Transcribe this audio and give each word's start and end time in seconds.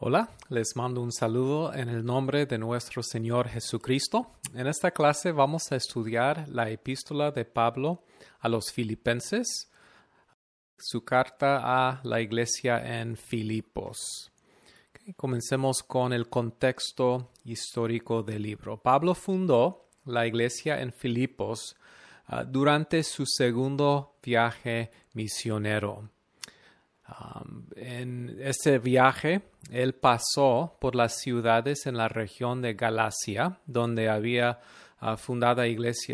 Hola, 0.00 0.30
les 0.48 0.76
mando 0.76 1.02
un 1.02 1.10
saludo 1.10 1.74
en 1.74 1.88
el 1.88 2.04
nombre 2.04 2.46
de 2.46 2.56
nuestro 2.56 3.02
Señor 3.02 3.48
Jesucristo. 3.48 4.30
En 4.54 4.68
esta 4.68 4.92
clase 4.92 5.32
vamos 5.32 5.72
a 5.72 5.76
estudiar 5.76 6.48
la 6.48 6.70
epístola 6.70 7.32
de 7.32 7.44
Pablo 7.44 8.04
a 8.38 8.48
los 8.48 8.70
filipenses, 8.70 9.68
su 10.78 11.04
carta 11.04 11.62
a 11.64 12.00
la 12.04 12.20
iglesia 12.20 13.00
en 13.00 13.16
Filipos. 13.16 14.30
comencemos 15.16 15.82
con 15.82 16.12
el 16.12 16.28
contexto 16.28 17.32
histórico 17.44 18.22
del 18.22 18.42
libro. 18.42 18.80
Pablo 18.80 19.16
fundó 19.16 19.88
la 20.04 20.28
iglesia 20.28 20.80
en 20.80 20.92
Filipos 20.92 21.74
uh, 22.28 22.44
durante 22.46 23.02
su 23.02 23.26
segundo 23.26 24.14
viaje 24.22 24.92
misionero. 25.14 26.08
Um, 27.08 27.64
en 27.76 28.38
ese 28.40 28.78
viaje, 28.78 29.40
él 29.70 29.94
pasó 29.94 30.76
por 30.78 30.94
las 30.94 31.18
ciudades 31.20 31.86
en 31.86 31.96
la 31.96 32.08
región 32.08 32.60
de 32.60 32.74
Galacia, 32.74 33.58
donde 33.66 34.10
había 34.10 34.60
uh, 35.00 35.16
fundado, 35.16 35.62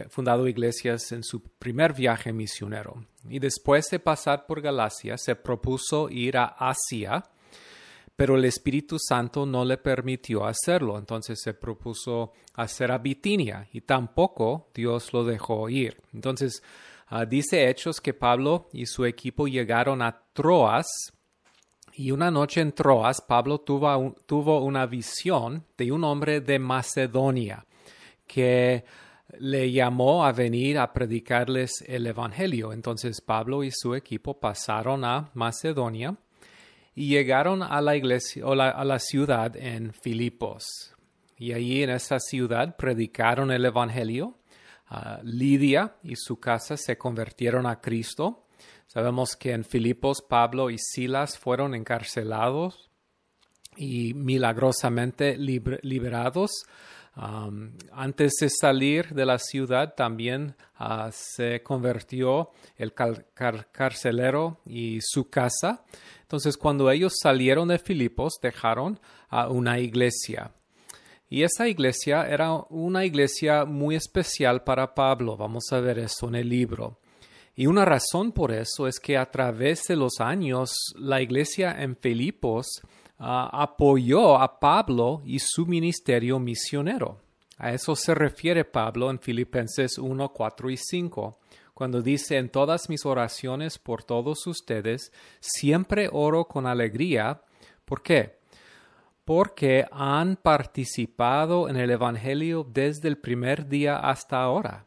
fundado 0.09 0.47
iglesias 0.47 1.11
en 1.11 1.25
su 1.25 1.43
primer 1.43 1.95
viaje 1.95 2.33
misionero. 2.33 3.05
Y 3.29 3.41
después 3.41 3.89
de 3.91 3.99
pasar 3.99 4.47
por 4.47 4.61
Galacia, 4.61 5.19
se 5.19 5.35
propuso 5.35 6.09
ir 6.11 6.37
a 6.37 6.45
Asia, 6.45 7.25
pero 8.15 8.37
el 8.37 8.45
Espíritu 8.45 8.97
Santo 9.01 9.47
no 9.47 9.65
le 9.65 9.79
permitió 9.79 10.47
hacerlo. 10.47 10.97
Entonces 10.97 11.41
se 11.43 11.55
propuso 11.55 12.33
hacer 12.55 12.93
a 12.93 12.99
Bitinia 12.99 13.69
y 13.73 13.81
tampoco 13.81 14.69
Dios 14.73 15.13
lo 15.13 15.25
dejó 15.25 15.69
ir. 15.69 16.01
Entonces, 16.13 16.63
Ah, 17.17 17.27
dice 17.27 17.71
Hechos 17.71 18.01
que 18.01 18.13
Pablo 18.13 18.69
y 18.73 18.87
su 18.87 19.05
equipo 19.05 19.47
llegaron 19.47 20.03
a 20.03 20.21
Troas 20.33 21.13
y 21.93 22.11
una 22.11 22.29
noche 22.29 22.61
en 22.61 22.73
Troas 22.73 23.21
Pablo 23.21 23.61
tuvo, 23.61 24.17
tuvo 24.27 24.65
una 24.65 24.85
visión 24.87 25.65
de 25.79 25.93
un 25.93 26.03
hombre 26.03 26.41
de 26.41 26.59
Macedonia 26.59 27.65
que 28.27 28.85
le 29.39 29.71
llamó 29.71 30.27
a 30.27 30.33
venir 30.33 30.77
a 30.77 30.93
predicarles 30.93 31.85
el 31.87 32.09
Evangelio. 32.09 32.73
Entonces 32.73 33.21
Pablo 33.21 33.63
y 33.63 33.71
su 33.71 33.95
equipo 33.95 34.41
pasaron 34.41 35.05
a 35.05 35.31
Macedonia 35.35 36.17
y 36.97 37.11
llegaron 37.11 37.63
a 37.63 37.81
la 37.81 37.95
iglesia 37.95 38.45
o 38.45 38.61
a 38.61 38.85
la 38.85 38.99
ciudad 38.99 39.55
en 39.55 39.93
Filipos. 39.93 40.97
Y 41.39 41.53
allí 41.53 41.85
en 41.85 41.91
esa 41.91 42.19
ciudad 42.19 42.75
predicaron 42.75 43.53
el 43.53 43.67
Evangelio 43.67 44.35
Lidia 45.23 45.97
y 46.03 46.17
su 46.17 46.39
casa 46.39 46.77
se 46.77 46.99
convirtieron 46.99 47.67
a 47.67 47.81
Cristo. 47.81 48.47
Sabemos 48.87 49.37
que 49.37 49.53
en 49.53 49.65
Filipos 49.65 50.23
Pablo 50.23 50.71
y 50.71 50.79
Silas 50.79 51.39
fueron 51.39 51.75
encarcelados 51.75 52.91
y 53.77 54.15
milagrosamente 54.15 55.37
liberados. 55.37 56.65
Antes 57.93 58.33
de 58.41 58.51
salir 58.51 59.15
de 59.15 59.25
la 59.25 59.39
ciudad 59.39 59.95
también 59.95 60.57
uh, 60.81 61.11
se 61.13 61.63
convirtió 61.63 62.51
el 62.77 62.93
carcelero 62.93 64.61
y 64.67 64.99
su 65.01 65.31
casa. 65.31 65.85
Entonces 66.23 66.57
cuando 66.57 66.91
ellos 66.91 67.15
salieron 67.23 67.69
de 67.69 67.79
Filipos 67.79 68.35
dejaron 68.43 68.99
a 69.29 69.49
una 69.49 69.79
iglesia. 69.79 70.51
Y 71.35 71.43
esa 71.43 71.67
iglesia 71.67 72.29
era 72.29 72.53
una 72.71 73.05
iglesia 73.05 73.65
muy 73.65 73.97
especial 73.97 74.63
para 74.63 74.95
Pablo. 74.95 75.37
Vamos 75.37 75.65
a 75.73 75.81
ver 75.81 75.99
eso 75.99 76.29
en 76.29 76.37
el 76.37 76.49
libro. 76.49 77.01
Y 77.57 77.67
una 77.67 77.85
razón 77.85 78.31
por 78.31 78.53
eso 78.53 78.87
es 78.87 79.01
que 79.01 79.19
a 79.19 79.29
través 79.29 79.83
de 79.89 79.97
los 79.97 80.21
años 80.21 80.95
la 80.97 81.21
iglesia 81.21 81.75
en 81.83 81.97
Filipos 81.97 82.83
ah, 83.19 83.51
apoyó 83.53 84.39
a 84.39 84.61
Pablo 84.61 85.23
y 85.25 85.41
su 85.41 85.67
ministerio 85.67 86.39
misionero. 86.39 87.19
A 87.59 87.73
eso 87.73 87.97
se 87.97 88.15
refiere 88.15 88.65
Pablo 88.65 89.11
en 89.11 89.19
Filipenses 89.19 89.99
1, 89.99 90.29
4 90.33 90.71
y 90.71 90.77
5, 90.77 91.41
cuando 91.75 92.01
dice 92.01 92.37
en 92.37 92.49
todas 92.49 92.89
mis 92.89 93.05
oraciones 93.05 93.81
por 93.81 94.05
todos 94.05 94.47
ustedes, 94.47 95.11
siempre 95.41 96.09
oro 96.13 96.45
con 96.45 96.69
alegría. 96.69 97.43
¿Por 97.85 98.05
qué? 98.05 98.37
Porque 99.25 99.87
han 99.91 100.37
participado 100.37 101.69
en 101.69 101.77
el 101.77 101.91
Evangelio 101.91 102.67
desde 102.69 103.09
el 103.09 103.19
primer 103.19 103.69
día 103.69 103.97
hasta 103.97 104.43
ahora. 104.43 104.87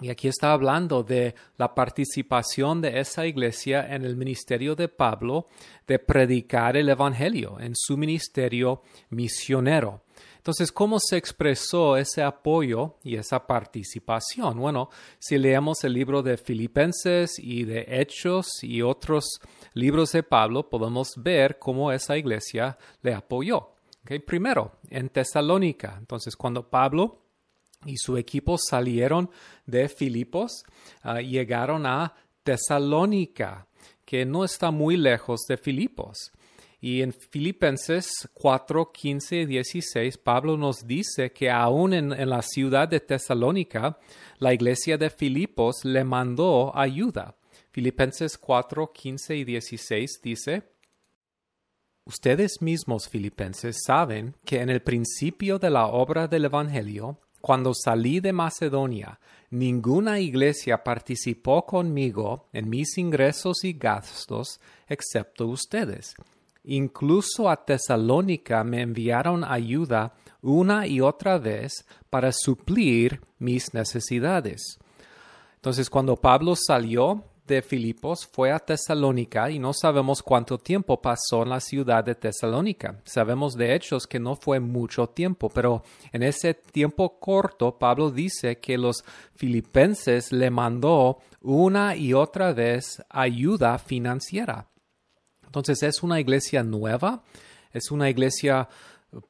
Y 0.00 0.10
aquí 0.10 0.28
está 0.28 0.52
hablando 0.52 1.02
de 1.02 1.34
la 1.56 1.74
participación 1.74 2.80
de 2.80 3.00
esa 3.00 3.26
iglesia 3.26 3.94
en 3.94 4.04
el 4.04 4.16
ministerio 4.16 4.76
de 4.76 4.88
Pablo 4.88 5.48
de 5.86 5.98
predicar 5.98 6.76
el 6.76 6.88
Evangelio, 6.88 7.58
en 7.58 7.74
su 7.74 7.96
ministerio 7.96 8.82
misionero. 9.10 10.04
Entonces, 10.48 10.72
¿cómo 10.72 10.98
se 10.98 11.18
expresó 11.18 11.98
ese 11.98 12.22
apoyo 12.22 12.94
y 13.04 13.16
esa 13.16 13.46
participación? 13.46 14.58
Bueno, 14.58 14.88
si 15.18 15.36
leemos 15.36 15.84
el 15.84 15.92
libro 15.92 16.22
de 16.22 16.38
Filipenses 16.38 17.38
y 17.38 17.64
de 17.64 17.84
Hechos 17.86 18.46
y 18.62 18.80
otros 18.80 19.42
libros 19.74 20.12
de 20.12 20.22
Pablo, 20.22 20.70
podemos 20.70 21.10
ver 21.18 21.58
cómo 21.58 21.92
esa 21.92 22.16
iglesia 22.16 22.78
le 23.02 23.12
apoyó. 23.12 23.74
Primero, 24.26 24.72
en 24.88 25.10
Tesalónica. 25.10 25.96
Entonces, 25.98 26.34
cuando 26.34 26.70
Pablo 26.70 27.20
y 27.84 27.98
su 27.98 28.16
equipo 28.16 28.56
salieron 28.56 29.28
de 29.66 29.90
Filipos, 29.90 30.64
ah, 31.02 31.20
llegaron 31.20 31.84
a 31.84 32.14
Tesalónica, 32.42 33.66
que 34.06 34.24
no 34.24 34.44
está 34.44 34.70
muy 34.70 34.96
lejos 34.96 35.40
de 35.46 35.58
Filipos. 35.58 36.32
Y 36.80 37.02
en 37.02 37.12
Filipenses 37.12 38.28
4, 38.34 38.92
15 38.92 39.36
y 39.36 39.46
16, 39.46 40.16
Pablo 40.18 40.56
nos 40.56 40.86
dice 40.86 41.32
que 41.32 41.50
aún 41.50 41.92
en, 41.92 42.12
en, 42.12 42.30
la 42.30 42.42
ciudad 42.42 42.86
de 42.86 43.00
Tesalónica, 43.00 43.98
la 44.38 44.54
iglesia 44.54 44.96
de 44.96 45.10
Filipos 45.10 45.84
le 45.84 46.04
mandó 46.04 46.76
ayuda. 46.76 47.34
Filipenses 47.72 48.38
4, 48.38 48.92
15 48.92 49.36
y 49.36 49.44
16 49.44 50.20
dice, 50.22 50.62
Ustedes 52.04 52.62
mismos, 52.62 53.08
filipenses, 53.08 53.82
saben 53.84 54.36
que 54.44 54.60
en 54.60 54.70
el 54.70 54.80
principio 54.80 55.58
de 55.58 55.70
la 55.70 55.86
obra 55.86 56.28
del 56.28 56.44
Evangelio, 56.44 57.18
cuando 57.40 57.74
salí 57.74 58.20
de 58.20 58.32
Macedonia, 58.32 59.18
ninguna 59.50 60.20
iglesia 60.20 60.84
participó 60.84 61.66
conmigo 61.66 62.48
en 62.52 62.70
mis 62.70 62.96
ingresos 62.98 63.64
y 63.64 63.72
gastos 63.72 64.60
excepto 64.88 65.48
ustedes 65.48 66.14
Incluso 66.70 67.48
a 67.48 67.64
Tesalónica 67.64 68.62
me 68.62 68.82
enviaron 68.82 69.42
ayuda 69.42 70.12
una 70.42 70.86
y 70.86 71.00
otra 71.00 71.38
vez 71.38 71.86
para 72.10 72.30
suplir 72.30 73.22
mis 73.38 73.72
necesidades. 73.72 74.78
Entonces, 75.54 75.88
cuando 75.88 76.16
Pablo 76.16 76.54
salió 76.54 77.24
de 77.46 77.62
Filipos, 77.62 78.28
fue 78.30 78.52
a 78.52 78.58
Tesalónica 78.58 79.50
y 79.50 79.58
no 79.58 79.72
sabemos 79.72 80.22
cuánto 80.22 80.58
tiempo 80.58 81.00
pasó 81.00 81.42
en 81.42 81.48
la 81.48 81.60
ciudad 81.60 82.04
de 82.04 82.14
Tesalónica. 82.14 83.00
Sabemos 83.04 83.56
de 83.56 83.74
hechos 83.74 84.06
que 84.06 84.20
no 84.20 84.36
fue 84.36 84.60
mucho 84.60 85.06
tiempo, 85.06 85.48
pero 85.48 85.82
en 86.12 86.22
ese 86.22 86.52
tiempo 86.52 87.18
corto, 87.18 87.78
Pablo 87.78 88.10
dice 88.10 88.58
que 88.58 88.76
los 88.76 89.02
filipenses 89.34 90.32
le 90.32 90.50
mandó 90.50 91.16
una 91.40 91.96
y 91.96 92.12
otra 92.12 92.52
vez 92.52 93.02
ayuda 93.08 93.78
financiera. 93.78 94.66
Entonces 95.48 95.82
es 95.82 96.02
una 96.02 96.20
iglesia 96.20 96.62
nueva, 96.62 97.22
es 97.72 97.90
una 97.90 98.10
iglesia 98.10 98.68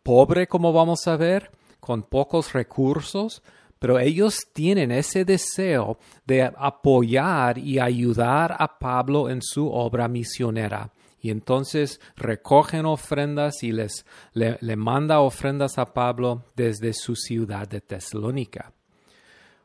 pobre, 0.02 0.48
como 0.48 0.72
vamos 0.72 1.06
a 1.06 1.16
ver, 1.16 1.52
con 1.78 2.02
pocos 2.02 2.52
recursos, 2.52 3.40
pero 3.78 4.00
ellos 4.00 4.40
tienen 4.52 4.90
ese 4.90 5.24
deseo 5.24 5.98
de 6.26 6.42
apoyar 6.42 7.56
y 7.58 7.78
ayudar 7.78 8.56
a 8.58 8.80
Pablo 8.80 9.30
en 9.30 9.40
su 9.42 9.70
obra 9.70 10.08
misionera. 10.08 10.90
Y 11.20 11.30
entonces 11.30 12.00
recogen 12.16 12.84
ofrendas 12.84 13.62
y 13.62 13.70
les 13.70 14.04
le, 14.32 14.58
le 14.60 14.76
manda 14.76 15.20
ofrendas 15.20 15.78
a 15.78 15.94
Pablo 15.94 16.44
desde 16.56 16.92
su 16.92 17.14
ciudad 17.14 17.68
de 17.68 17.80
Tesalónica. 17.80 18.72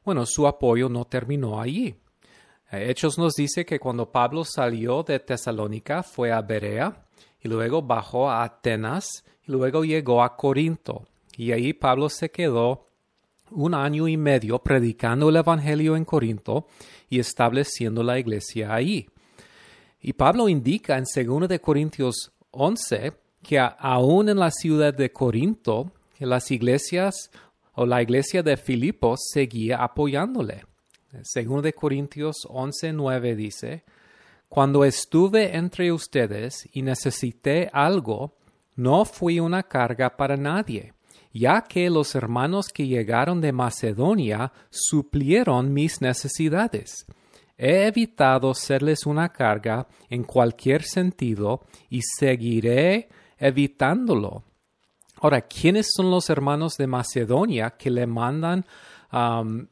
Bueno, 0.06 0.27
su 0.27 0.45
apoyo 0.45 0.88
no 0.88 1.06
terminó 1.06 1.60
allí. 1.60 1.95
Hechos 2.81 3.18
nos 3.18 3.36
dice 3.36 3.66
que 3.66 3.80
cuando 3.80 4.12
Pablo 4.12 4.44
salió 4.44 5.04
de 5.04 5.20
Tesalónica 5.20 6.02
fue 6.02 6.31
a 6.31 6.42
Berea 6.42 7.06
y 7.42 7.48
luego 7.48 7.81
bajó 7.81 8.30
a 8.30 8.44
Atenas 8.44 9.24
y 9.48 9.52
luego 9.52 9.84
llegó 9.84 10.24
a 10.24 10.36
Corinto. 10.36 11.06
Y 11.38 11.52
ahí 11.52 11.74
Pablo 11.74 12.10
se 12.10 12.31
quedó 12.31 12.88
un 13.52 13.74
año 13.74 14.08
y 14.08 14.18
medio 14.18 14.60
predicando 14.60 15.30
el 15.30 15.36
Evangelio 15.36 15.96
en 15.96 16.06
Corinto 16.06 16.68
y 17.10 17.20
estableciendo 17.20 18.02
la 18.02 18.18
iglesia 18.18 18.74
ahí. 18.74 19.08
Y 20.02 20.14
Pablo 20.14 20.50
indica 20.50 20.98
en 20.98 21.04
2 21.04 21.48
de 21.48 21.60
Corintios 21.60 22.31
11 22.52 23.14
que 23.42 23.60
aún 23.60 24.30
en 24.30 24.40
la 24.40 24.52
ciudad 24.52 24.94
de 24.94 25.12
Corinto, 25.12 25.92
las 26.18 26.50
iglesias 26.50 27.30
o 27.74 27.86
la 27.86 28.02
iglesia 28.02 28.42
de 28.42 28.58
Filipos 28.58 29.20
seguía 29.31 29.84
apoyándole. 29.84 30.64
Según 31.21 31.62
de 31.62 31.74
Corintios 31.74 32.48
11:9 32.50 33.36
dice, 33.36 33.83
Cuando 34.50 34.83
estuve 34.83 35.56
entre 35.56 35.92
ustedes 35.92 36.68
y 36.74 36.81
necesité 36.81 37.69
algo, 37.71 38.36
no 38.75 39.06
fui 39.06 39.39
una 39.39 39.63
carga 39.63 40.18
para 40.18 40.36
nadie, 40.36 40.94
ya 41.31 41.62
que 41.62 41.89
los 41.89 42.15
hermanos 42.15 42.69
que 42.69 42.88
llegaron 42.88 43.42
de 43.42 43.51
Macedonia 43.51 44.51
suplieron 44.69 45.71
mis 45.71 46.01
necesidades. 46.01 47.06
He 47.57 47.86
evitado 47.86 48.54
serles 48.56 49.06
una 49.06 49.30
carga 49.30 49.88
en 50.10 50.24
cualquier 50.24 50.81
sentido 50.83 51.62
y 51.89 52.01
seguiré 52.01 53.10
evitándolo. 53.38 54.44
Ahora, 55.21 55.42
¿quiénes 55.42 55.92
son 55.95 56.10
los 56.10 56.30
hermanos 56.30 56.75
de 56.77 56.88
Macedonia 56.88 57.71
que 57.77 57.92
le 57.92 58.07
mandan 58.07 58.65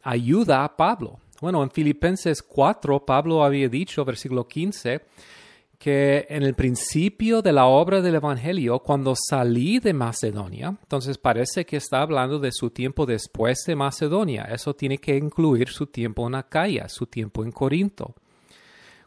ayuda 0.04 0.64
a 0.64 0.78
Pablo? 0.78 1.20
Bueno, 1.42 1.64
en 1.64 1.72
Filipenses 1.72 2.44
4, 2.44 3.04
Pablo 3.04 3.44
había 3.44 3.68
dicho, 3.68 4.06
versículo 4.06 4.48
15, 4.48 5.02
que 5.80 6.28
en 6.30 6.44
el 6.44 6.54
principio 6.54 7.42
de 7.42 7.52
la 7.52 7.66
obra 7.66 8.00
del 8.00 8.14
Evangelio, 8.14 8.78
cuando 8.78 9.16
salí 9.16 9.80
de 9.80 9.92
Macedonia, 9.92 10.68
entonces 10.68 11.18
parece 11.18 11.66
que 11.66 11.78
está 11.78 12.04
hablando 12.04 12.38
de 12.38 12.52
su 12.52 12.70
tiempo 12.70 13.08
después 13.08 13.64
de 13.66 13.76
Macedonia. 13.76 14.44
Eso 14.44 14.76
tiene 14.76 15.00
que 15.00 15.18
incluir 15.18 15.70
su 15.70 15.88
tiempo 15.88 16.28
en 16.28 16.36
Acaya, 16.36 16.88
su 16.88 17.08
tiempo 17.08 17.44
en 17.44 17.52
Corinto. 17.52 18.14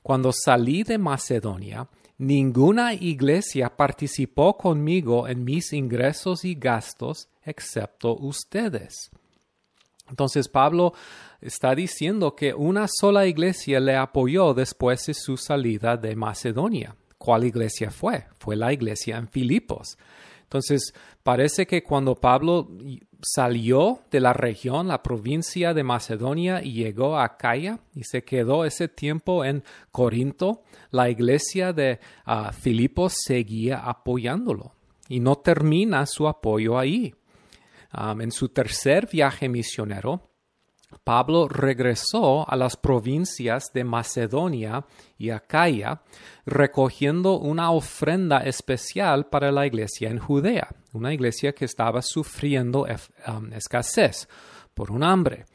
Cuando 0.03 0.33
salí 0.33 0.83
de 0.83 0.99
Macedonia, 0.99 1.87
ninguna 2.19 2.95
iglesia 2.95 3.77
participó 3.77 4.57
conmigo 4.57 5.29
en 5.29 5.45
mis 5.45 5.73
ingresos 5.73 6.45
y 6.45 6.57
gastos 6.57 7.29
excepto 7.45 8.17
ustedes. 8.17 9.13
Entonces 10.09 10.49
Pablo 10.49 10.93
está 11.41 11.75
diciendo 11.75 12.35
que 12.35 12.55
una 12.55 12.87
sola 12.89 13.27
iglesia 13.27 13.81
le 13.81 13.97
apoyó 13.97 14.55
después 14.55 15.07
de 15.07 15.15
su 15.15 15.37
salida 15.37 15.97
de 15.97 16.17
Macedonia. 16.17 16.97
¿Cuál 17.19 17.45
iglesia 17.45 17.91
fue? 17.91 18.27
Fue 18.39 18.57
la 18.57 18.73
iglesia 18.73 19.17
en 19.17 19.29
Filipos. 19.29 19.97
Entonces, 20.43 20.95
parece 21.23 21.67
que 21.67 21.83
cuando 21.83 22.15
Pablo 22.15 22.69
salió 23.23 24.01
de 24.11 24.21
la 24.21 24.33
región, 24.33 24.89
la 24.89 25.03
provincia 25.03 25.75
de 25.75 25.83
Macedonia, 25.83 26.63
y 26.63 26.75
llegó 26.75 27.17
a 27.17 27.25
Acaya 27.25 27.81
y 27.95 28.05
se 28.05 28.23
quedó 28.23 28.65
ese 28.65 28.89
tiempo 28.89 29.45
en 29.45 29.65
Corinto, 29.91 30.63
la 30.91 31.09
iglesia 31.09 31.73
de 31.73 31.99
ah, 32.25 32.53
Filipos 32.53 33.15
seguía 33.25 33.79
apoyándolo 33.79 34.75
y 35.09 35.21
no 35.21 35.37
termina 35.37 36.07
su 36.07 36.29
apoyo 36.29 36.79
ahí. 36.79 37.15
En 38.21 38.31
su 38.31 38.49
tercer 38.49 39.09
viaje 39.11 39.49
misionero, 39.49 40.35
Pablo 41.03 41.49
regresó 41.49 42.49
a 42.49 42.57
las 42.57 42.77
provincias 42.77 43.73
de 43.73 43.85
Macedonia 43.85 44.87
y 45.19 45.31
Acaya, 45.31 46.03
recogiendo 46.47 47.39
una 47.39 47.71
ofrenda 47.71 48.39
especial 48.39 49.27
para 49.27 49.51
la 49.51 49.67
iglesia 49.67 50.11
en 50.11 50.19
Judea, 50.19 50.69
una 50.93 51.13
iglesia 51.13 51.53
que 51.53 51.65
estaba 51.65 52.03
sufriendo 52.03 52.87
um, 53.27 53.53
escasez 53.53 54.29
por 54.75 54.91
un 54.91 55.03
hambre. 55.03 55.47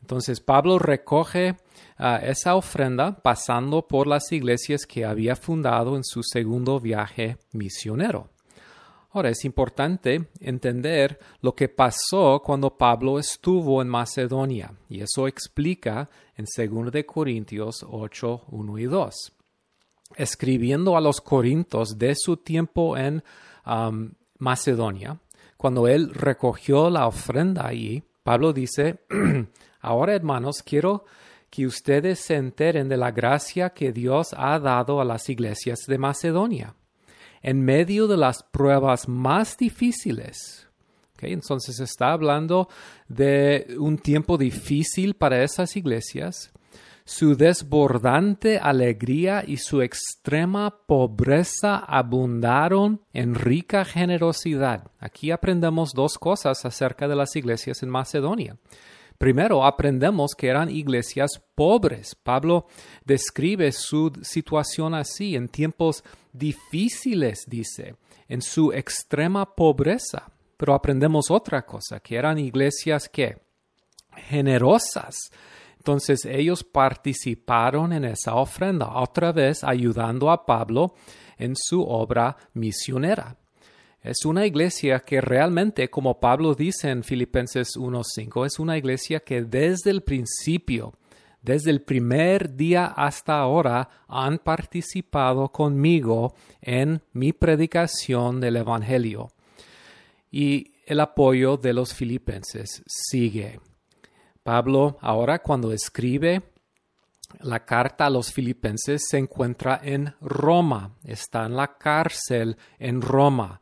Entonces 0.00 0.40
Pablo 0.40 0.78
recoge 0.78 1.56
uh, 1.98 2.22
esa 2.22 2.54
ofrenda 2.54 3.20
pasando 3.22 3.86
por 3.86 4.06
las 4.06 4.30
iglesias 4.32 4.86
que 4.86 5.04
había 5.04 5.36
fundado 5.36 5.96
en 5.96 6.04
su 6.04 6.22
segundo 6.22 6.80
viaje 6.80 7.38
misionero. 7.52 8.30
Ahora 9.10 9.30
es 9.30 9.44
importante 9.44 10.28
entender 10.40 11.18
lo 11.40 11.54
que 11.54 11.68
pasó 11.68 12.42
cuando 12.44 12.76
Pablo 12.76 13.18
estuvo 13.18 13.80
en 13.80 13.88
Macedonia, 13.88 14.72
y 14.88 15.00
eso 15.00 15.26
explica 15.26 16.10
en 16.36 16.44
2 16.44 16.92
de 16.92 17.06
Corintios 17.06 17.84
8, 17.88 18.44
1 18.48 18.78
y 18.78 18.84
2. 18.84 19.32
Escribiendo 20.16 20.96
a 20.96 21.00
los 21.00 21.20
Corintios 21.20 21.98
de 21.98 22.14
su 22.14 22.36
tiempo 22.36 22.96
en 22.96 23.22
um, 23.64 24.10
Macedonia, 24.38 25.18
cuando 25.56 25.88
él 25.88 26.12
recogió 26.12 26.90
la 26.90 27.06
ofrenda 27.06 27.66
allí, 27.66 28.02
Pablo 28.22 28.52
dice, 28.52 28.98
ahora 29.80 30.14
hermanos, 30.14 30.62
quiero 30.62 31.04
que 31.48 31.66
ustedes 31.66 32.18
se 32.20 32.34
enteren 32.34 32.88
de 32.88 32.96
la 32.96 33.12
gracia 33.12 33.70
que 33.70 33.92
Dios 33.92 34.34
ha 34.36 34.58
dado 34.58 35.00
a 35.00 35.04
las 35.04 35.30
iglesias 35.30 35.78
de 35.86 35.96
Macedonia 35.96 36.74
en 37.46 37.64
medio 37.64 38.08
de 38.08 38.16
las 38.16 38.42
pruebas 38.42 39.08
más 39.08 39.56
difíciles. 39.56 40.66
entonces 41.20 41.78
está 41.78 42.10
hablando 42.10 42.68
de 43.08 43.76
un 43.78 43.98
tiempo 43.98 44.36
difícil 44.36 45.14
para 45.14 45.42
esas 45.44 45.76
iglesias. 45.76 46.52
Su 47.04 47.36
desbordante 47.36 48.58
alegría 48.58 49.44
y 49.46 49.58
su 49.58 49.80
extrema 49.80 50.76
pobreza 50.88 51.76
abundaron 51.76 53.00
en 53.12 53.36
rica 53.36 53.84
generosidad. 53.84 54.90
Aquí 54.98 55.30
aprendemos 55.30 55.92
dos 55.94 56.18
cosas 56.18 56.64
acerca 56.64 57.06
de 57.06 57.14
las 57.14 57.36
iglesias 57.36 57.80
en 57.84 57.90
Macedonia. 57.90 58.56
Primero, 59.18 59.64
aprendemos 59.64 60.34
que 60.36 60.48
eran 60.48 60.70
iglesias 60.70 61.42
pobres. 61.54 62.14
Pablo 62.14 62.66
describe 63.04 63.72
su 63.72 64.12
situación 64.22 64.94
así, 64.94 65.36
en 65.36 65.48
tiempos 65.48 66.04
difíciles, 66.32 67.44
dice, 67.46 67.96
en 68.28 68.42
su 68.42 68.72
extrema 68.72 69.54
pobreza. 69.54 70.30
Pero 70.56 70.74
aprendemos 70.74 71.30
otra 71.30 71.64
cosa, 71.64 72.00
que 72.00 72.16
eran 72.16 72.38
iglesias 72.38 73.08
que 73.08 73.38
generosas. 74.28 75.16
Entonces 75.76 76.24
ellos 76.24 76.64
participaron 76.64 77.92
en 77.92 78.04
esa 78.04 78.34
ofrenda, 78.34 78.98
otra 78.98 79.32
vez 79.32 79.62
ayudando 79.62 80.30
a 80.30 80.44
Pablo 80.44 80.94
en 81.38 81.54
su 81.54 81.82
obra 81.82 82.36
misionera. 82.54 83.36
Es 84.06 84.24
una 84.24 84.46
iglesia 84.46 85.00
que 85.00 85.20
realmente, 85.20 85.90
como 85.90 86.20
Pablo 86.20 86.54
dice 86.54 86.90
en 86.90 87.02
Filipenses 87.02 87.76
1.5, 87.76 88.46
es 88.46 88.60
una 88.60 88.78
iglesia 88.78 89.18
que 89.18 89.42
desde 89.42 89.90
el 89.90 90.04
principio, 90.04 90.94
desde 91.42 91.72
el 91.72 91.82
primer 91.82 92.54
día 92.54 92.86
hasta 92.86 93.36
ahora, 93.36 93.88
han 94.06 94.38
participado 94.38 95.48
conmigo 95.48 96.36
en 96.62 97.02
mi 97.14 97.32
predicación 97.32 98.40
del 98.40 98.58
Evangelio. 98.58 99.32
Y 100.30 100.74
el 100.86 101.00
apoyo 101.00 101.56
de 101.56 101.72
los 101.72 101.92
filipenses 101.92 102.84
sigue. 102.86 103.58
Pablo 104.44 104.98
ahora 105.00 105.40
cuando 105.40 105.72
escribe 105.72 106.44
la 107.40 107.64
carta 107.64 108.06
a 108.06 108.10
los 108.10 108.32
filipenses 108.32 109.08
se 109.08 109.18
encuentra 109.18 109.80
en 109.82 110.14
Roma, 110.20 110.94
está 111.02 111.44
en 111.46 111.56
la 111.56 111.76
cárcel 111.76 112.56
en 112.78 113.02
Roma. 113.02 113.60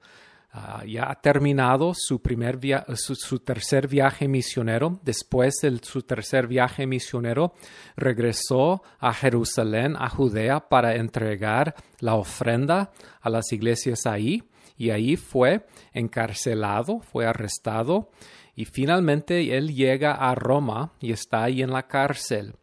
Ah, 0.56 0.84
ya 0.86 1.10
ha 1.10 1.16
terminado 1.16 1.94
su, 1.96 2.22
primer 2.22 2.60
su, 2.94 3.38
tercer 3.40 3.88
viaje 3.88 4.28
misionero. 4.28 5.00
Después 5.02 5.56
de 5.62 5.80
su 5.82 6.02
tercer 6.02 6.46
viaje 6.46 6.86
misionero, 6.86 7.54
regresó 7.96 8.84
a 9.00 9.12
Jerusalén, 9.12 9.96
a 9.98 10.08
Judea, 10.08 10.68
para 10.68 10.94
entregar 10.94 11.74
la 11.98 12.14
ofrenda 12.14 12.92
a 13.20 13.30
las 13.30 13.50
iglesias 13.50 14.06
ahí. 14.06 14.44
Y 14.76 14.90
ahí 14.90 15.16
fue 15.16 15.66
encarcelado, 15.92 17.00
fue 17.00 17.26
arrestado. 17.26 18.12
Y 18.54 18.66
finalmente 18.66 19.56
él 19.56 19.74
llega 19.74 20.12
a 20.12 20.36
Roma 20.36 20.92
y 21.00 21.10
está 21.10 21.42
ahí 21.42 21.62
en 21.62 21.72
la 21.72 21.88
cárcel. 21.88 22.54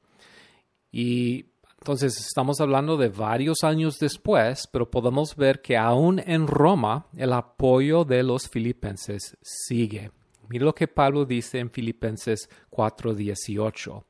Y 0.93 1.50
entonces 1.81 2.15
estamos 2.19 2.61
hablando 2.61 2.95
de 2.95 3.09
varios 3.09 3.63
años 3.63 3.97
después, 3.97 4.67
pero 4.71 4.91
podemos 4.91 5.35
ver 5.35 5.63
que 5.63 5.77
aún 5.77 6.19
en 6.19 6.45
Roma 6.45 7.07
el 7.17 7.33
apoyo 7.33 8.05
de 8.05 8.21
los 8.21 8.47
filipenses 8.47 9.35
sigue. 9.41 10.11
Mira 10.47 10.65
lo 10.65 10.75
que 10.75 10.87
Pablo 10.87 11.25
dice 11.25 11.57
en 11.57 11.71
Filipenses 11.71 12.47
4:18. 12.69 14.05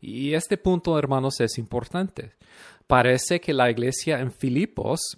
Y 0.00 0.34
este 0.34 0.56
punto, 0.56 0.98
hermanos, 0.98 1.38
es 1.38 1.58
importante. 1.58 2.32
Parece 2.88 3.40
que 3.40 3.52
la 3.52 3.70
iglesia 3.70 4.18
en 4.18 4.32
Filipos 4.32 5.16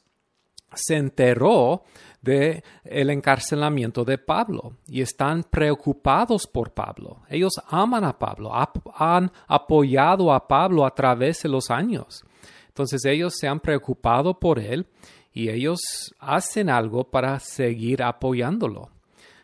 se 0.74 0.96
enteró 0.96 1.84
de 2.24 2.64
el 2.84 3.10
encarcelamiento 3.10 4.04
de 4.04 4.18
Pablo 4.18 4.72
y 4.88 5.02
están 5.02 5.44
preocupados 5.44 6.46
por 6.46 6.72
Pablo. 6.72 7.18
Ellos 7.28 7.52
aman 7.68 8.04
a 8.04 8.18
Pablo, 8.18 8.50
han 8.96 9.30
apoyado 9.46 10.32
a 10.32 10.48
Pablo 10.48 10.86
a 10.86 10.94
través 10.94 11.42
de 11.42 11.50
los 11.50 11.70
años. 11.70 12.24
Entonces 12.68 13.04
ellos 13.04 13.34
se 13.38 13.46
han 13.46 13.60
preocupado 13.60 14.40
por 14.40 14.58
él 14.58 14.86
y 15.32 15.50
ellos 15.50 15.80
hacen 16.18 16.70
algo 16.70 17.04
para 17.04 17.38
seguir 17.38 18.02
apoyándolo. 18.02 18.88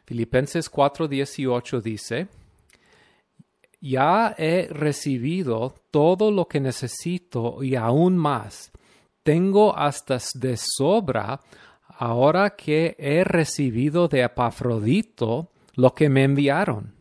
Filipenses 0.04 0.68
4:18 0.70 1.80
dice, 1.80 2.28
ya 3.80 4.34
he 4.36 4.68
recibido 4.70 5.74
todo 5.90 6.30
lo 6.30 6.46
que 6.46 6.60
necesito 6.60 7.62
y 7.62 7.76
aún 7.76 8.16
más. 8.16 8.70
Tengo 9.22 9.76
hasta 9.76 10.18
de 10.34 10.56
sobra 10.56 11.40
ahora 12.00 12.56
que 12.56 12.96
he 12.98 13.24
recibido 13.24 14.08
de 14.08 14.22
Epafrodito 14.22 15.50
lo 15.74 15.94
que 15.94 16.08
me 16.08 16.24
enviaron. 16.24 16.94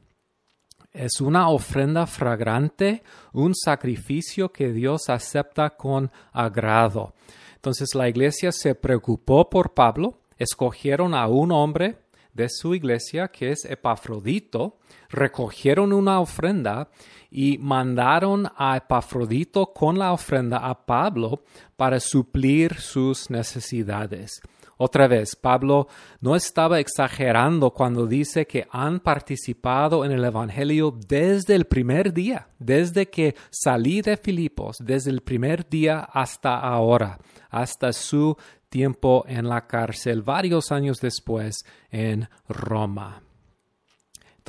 Es 0.91 1.22
una 1.22 1.48
ofrenda 1.48 2.06
fragrante, 2.06 3.01
un 3.32 3.56
sacrificio 3.56 4.51
que 4.51 4.74
Dios 4.74 5.10
acepta 5.10 5.70
con 5.70 6.12
agrado. 6.34 7.13
Entonces 7.56 7.96
la 7.96 8.10
iglesia 8.10 8.51
se 8.51 8.75
preocupó 8.75 9.50
por 9.50 9.74
Pablo, 9.74 10.20
escogieron 10.38 11.15
a 11.15 11.27
un 11.27 11.53
hombre 11.53 12.00
de 12.34 12.50
su 12.50 12.75
iglesia 12.75 13.29
que 13.29 13.51
es 13.51 13.63
Epafrodito, 13.63 14.79
recogieron 15.10 15.94
una 15.94 16.20
ofrenda 16.20 16.89
y 17.32 17.58
mandaron 17.58 18.51
a 18.58 18.75
Epafrodito 18.75 19.68
con 19.68 19.98
la 19.98 20.12
ofrenda 20.12 20.58
a 20.58 20.86
Pablo 20.86 21.44
para 21.77 22.01
suplir 22.01 22.75
sus 22.82 23.29
necesidades. 23.29 24.41
Otra 24.81 25.09
vez, 25.09 25.36
Pablo 25.36 25.89
no 26.21 26.38
estaba 26.38 26.79
exagerando 26.79 27.71
cuando 27.71 28.07
dice 28.07 28.48
que 28.48 28.65
han 28.71 29.01
participado 29.01 30.05
en 30.05 30.13
el 30.13 30.24
Evangelio 30.24 30.98
desde 31.05 31.55
el 31.55 31.65
primer 31.65 32.13
día, 32.13 32.48
desde 32.59 33.09
que 33.09 33.36
salí 33.50 34.01
de 34.01 34.15
Filipos, 34.15 34.77
desde 34.79 35.12
el 35.12 35.19
primer 35.19 35.67
día 35.67 36.00
hasta 36.00 36.57
ahora, 36.57 37.19
hasta 37.50 37.91
su 37.91 38.38
tiempo 38.69 39.25
en 39.27 39.50
la 39.50 39.67
cárcel, 39.67 40.21
varios 40.21 40.71
años 40.71 41.00
después 41.01 41.65
en 41.91 42.29
Roma. 42.48 43.21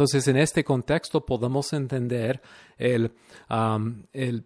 Entonces, 0.01 0.29
en 0.29 0.39
este 0.39 0.65
contexto 0.65 1.27
podemos 1.27 1.75
entender 1.75 2.41
el, 2.79 3.13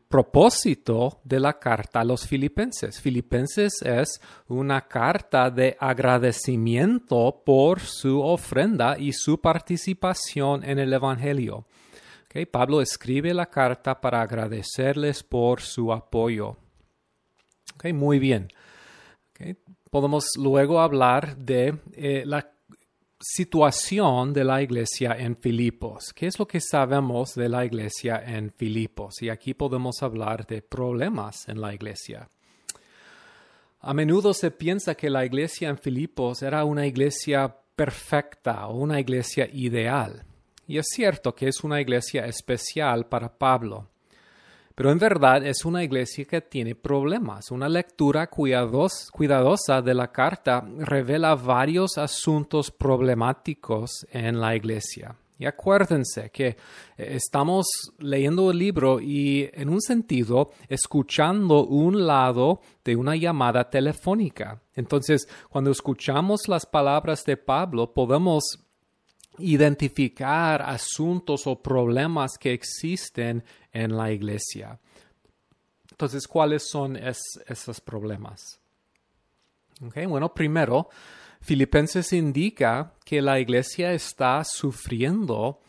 propósito 0.09 1.21
de 1.23 1.39
la 1.39 1.61
carta 1.61 2.01
a 2.01 2.05
los 2.05 2.27
filipenses. 2.27 3.01
Filipenses 3.01 3.81
es 3.83 4.21
una 4.49 4.81
carta 4.89 5.51
de 5.51 5.77
agradecimiento 5.79 7.41
por 7.47 7.79
su 7.79 8.21
ofrenda 8.21 8.99
y 8.99 9.13
su 9.13 9.41
participación 9.41 10.65
en 10.65 10.81
el 10.81 10.93
Evangelio. 10.93 11.67
Okay, 12.25 12.47
Pablo 12.47 12.81
escribe 12.81 13.33
la 13.33 13.47
carta 13.47 14.01
para 14.01 14.23
agradecerles 14.23 15.23
por 15.23 15.61
su 15.61 15.93
apoyo. 15.93 16.57
Okay, 17.77 17.93
muy 17.93 18.19
bien. 18.19 18.49
Podemos 19.89 20.27
luego 20.37 20.81
hablar 20.81 21.37
de 21.37 21.79
eh, 21.93 22.25
la 22.27 22.54
situación 23.27 24.35
de 24.35 24.45
la 24.45 24.61
iglesia 24.61 25.17
en 25.19 25.35
Filipos. 25.37 26.13
¿Qué 26.15 26.27
es 26.27 26.39
lo 26.39 26.47
que 26.47 26.61
sabemos 26.61 27.35
de 27.35 27.49
la 27.49 27.65
iglesia 27.65 28.23
en 28.23 28.53
Filipos? 28.53 29.23
Y 29.23 29.31
aquí 29.31 29.55
podemos 29.55 30.03
hablar 30.03 30.47
de 30.47 30.61
problemas 30.61 31.49
en 31.49 31.59
la 31.59 31.73
iglesia. 31.73 32.29
A 33.81 33.95
menudo 33.95 34.35
se 34.35 34.51
piensa 34.51 34.95
que 34.95 35.09
la 35.09 35.25
iglesia 35.25 35.71
en 35.71 35.79
Filipos 35.79 36.43
era 36.43 36.65
una 36.65 36.87
iglesia 36.87 37.57
perfecta 37.75 38.67
o 38.67 38.77
una 38.77 39.01
iglesia 39.01 39.49
ideal. 39.51 40.27
Y 40.67 40.77
es 40.77 40.87
cierto 40.95 41.35
que 41.35 41.49
es 41.49 41.65
una 41.65 41.81
iglesia 41.81 42.27
especial 42.27 43.07
para 43.07 43.39
Pablo. 43.39 43.89
Pero 44.75 44.91
en 44.91 44.99
verdad 44.99 45.47
es 45.47 45.65
una 45.65 45.85
iglesia 45.85 46.25
que 46.25 46.41
tiene 46.41 46.75
problemas. 46.75 47.51
Una 47.51 47.69
lectura 47.69 48.29
cuidadosa 48.29 49.83
de 49.83 49.95
la 49.95 50.11
carta 50.11 50.67
revela 50.79 51.37
varios 51.37 51.97
asuntos 51.97 52.73
problemáticos 52.73 54.05
en 54.11 54.41
la 54.41 54.57
iglesia. 54.57 55.15
Y 55.39 55.47
acuérdense 55.47 56.31
que 56.31 56.47
eh, 56.47 56.57
estamos 56.97 57.67
leyendo 57.99 58.51
el 58.51 58.59
libro 58.59 59.01
y 59.01 59.49
en 59.53 59.69
un 59.69 59.81
sentido 59.81 60.51
escuchando 60.69 61.67
un 61.67 62.07
lado 62.07 62.61
de 62.85 62.95
una 62.95 63.17
llamada 63.17 63.69
telefónica. 63.69 64.63
Entonces, 64.75 65.29
cuando 65.51 65.71
escuchamos 65.71 66.49
las 66.49 66.67
palabras 66.67 67.25
de 67.25 67.37
Pablo, 67.37 67.93
podemos 67.93 68.65
identificar 69.39 70.63
asuntos 70.63 71.47
o 71.47 71.61
problemas 71.61 72.39
que 72.39 72.53
existen 72.53 73.43
en 73.75 73.95
la 73.97 74.11
iglesia. 74.11 74.79
Entonces, 75.91 76.27
¿cuáles 76.27 76.67
son 76.71 76.97
esos 76.97 77.81
problemas? 77.81 78.59
bueno, 80.09 80.33
primero, 80.33 80.89
Filipenses 81.41 82.13
indica 82.13 82.95
que 83.05 83.21
la 83.21 83.39
iglesia 83.39 83.93
está 83.93 84.43
sufriendo 84.45 85.61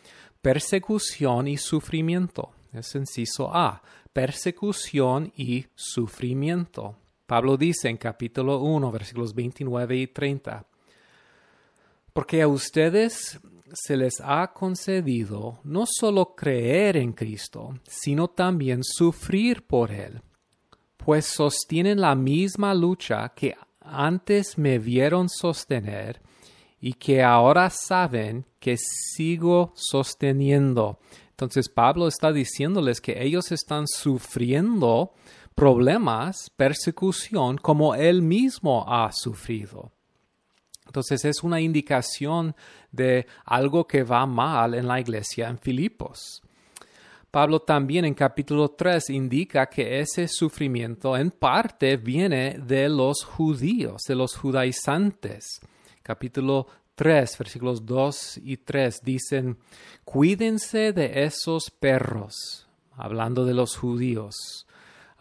persecución 0.41 1.47
y 1.47 1.57
sufrimiento. 1.57 2.51
Es 2.71 2.95
inciso 2.95 3.53
A, 3.53 3.81
persecución 4.13 5.33
y 5.35 5.65
sufrimiento. 5.75 6.97
Pablo 7.25 7.57
dice 7.57 7.89
en 7.89 7.97
capítulo 7.97 8.59
1, 8.59 8.91
versículos 8.91 9.33
29 9.33 9.97
y 9.97 10.07
30, 10.07 10.65
porque 12.13 12.41
a 12.41 12.47
ustedes 12.47 13.39
se 13.73 13.97
les 13.97 14.21
ha 14.23 14.53
concedido 14.53 15.59
no 15.63 15.85
solo 15.87 16.35
creer 16.35 16.97
en 16.97 17.13
Cristo, 17.13 17.79
sino 17.87 18.27
también 18.27 18.83
sufrir 18.83 19.65
por 19.65 19.91
Él, 19.91 20.21
pues 20.97 21.25
sostienen 21.25 21.99
la 21.99 22.15
misma 22.15 22.73
lucha 22.73 23.29
que 23.35 23.55
antes 23.81 24.57
me 24.57 24.79
vieron 24.79 25.29
sostener 25.29 26.21
y 26.79 26.93
que 26.93 27.23
ahora 27.23 27.69
saben 27.69 28.45
que 28.59 28.77
sigo 28.77 29.73
sosteniendo. 29.75 30.99
Entonces 31.31 31.69
Pablo 31.69 32.07
está 32.07 32.31
diciéndoles 32.31 33.01
que 33.01 33.23
ellos 33.23 33.51
están 33.51 33.87
sufriendo 33.87 35.13
problemas, 35.53 36.49
persecución, 36.55 37.57
como 37.57 37.95
él 37.95 38.21
mismo 38.21 38.85
ha 38.87 39.11
sufrido. 39.11 39.91
Entonces 40.85 41.25
es 41.25 41.43
una 41.43 41.59
indicación 41.59 42.55
de 42.95 43.27
algo 43.45 43.85
que 43.85 44.03
va 44.03 44.25
mal 44.25 44.73
en 44.73 44.87
la 44.87 44.99
iglesia 44.99 45.49
en 45.49 45.57
Filipos. 45.57 46.41
Pablo 47.29 47.59
también 47.59 48.05
en 48.05 48.13
capítulo 48.13 48.69
3 48.69 49.09
indica 49.09 49.65
que 49.65 49.99
ese 49.99 50.27
sufrimiento 50.27 51.17
en 51.17 51.31
parte 51.31 51.97
viene 51.97 52.57
de 52.65 52.87
los 52.87 53.23
judíos, 53.25 54.03
de 54.07 54.15
los 54.15 54.35
judaizantes. 54.35 55.59
Capítulo 56.01 56.67
3, 56.95 57.37
versículos 57.37 57.85
2 57.85 58.39
y 58.43 58.57
3 58.57 59.01
dicen, 59.03 59.57
cuídense 60.05 60.93
de 60.93 61.25
esos 61.25 61.69
perros, 61.69 62.67
hablando 62.95 63.43
de 63.43 63.53
los 63.53 63.75
judíos 63.75 64.64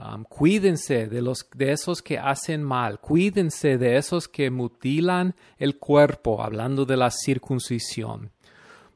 Um, 0.04 0.24
cuídense 0.24 1.06
de, 1.06 1.22
los, 1.22 1.48
de 1.54 1.72
esos 1.72 2.02
que 2.02 2.18
hacen 2.18 2.62
mal, 2.62 3.00
cuídense 3.00 3.78
de 3.78 3.96
esos 3.96 4.28
que 4.28 4.50
mutilan 4.50 5.34
el 5.56 5.78
cuerpo, 5.78 6.42
hablando 6.42 6.84
de 6.84 6.96
la 6.96 7.10
circuncisión. 7.10 8.30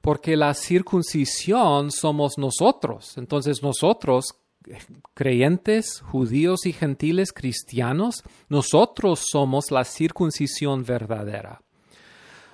Porque 0.02 0.36
la 0.36 0.52
circuncisión 0.52 1.90
somos 1.90 2.36
nosotros. 2.36 3.16
Entonces 3.16 3.62
nosotros, 3.62 4.34
creyentes, 5.14 6.00
judíos 6.00 6.66
y 6.66 6.72
gentiles 6.72 7.32
cristianos, 7.32 8.22
nosotros 8.48 9.26
somos 9.30 9.70
la 9.70 9.84
circuncisión 9.84 10.84
verdadera. 10.84 11.62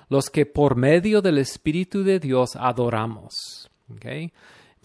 Los 0.07 0.29
que 0.29 0.45
por 0.45 0.75
medio 0.77 1.21
del 1.21 1.39
Espíritu 1.39 2.03
de 2.03 2.19
Dios 2.19 2.55
adoramos. 2.55 3.69
¿okay? 3.93 4.31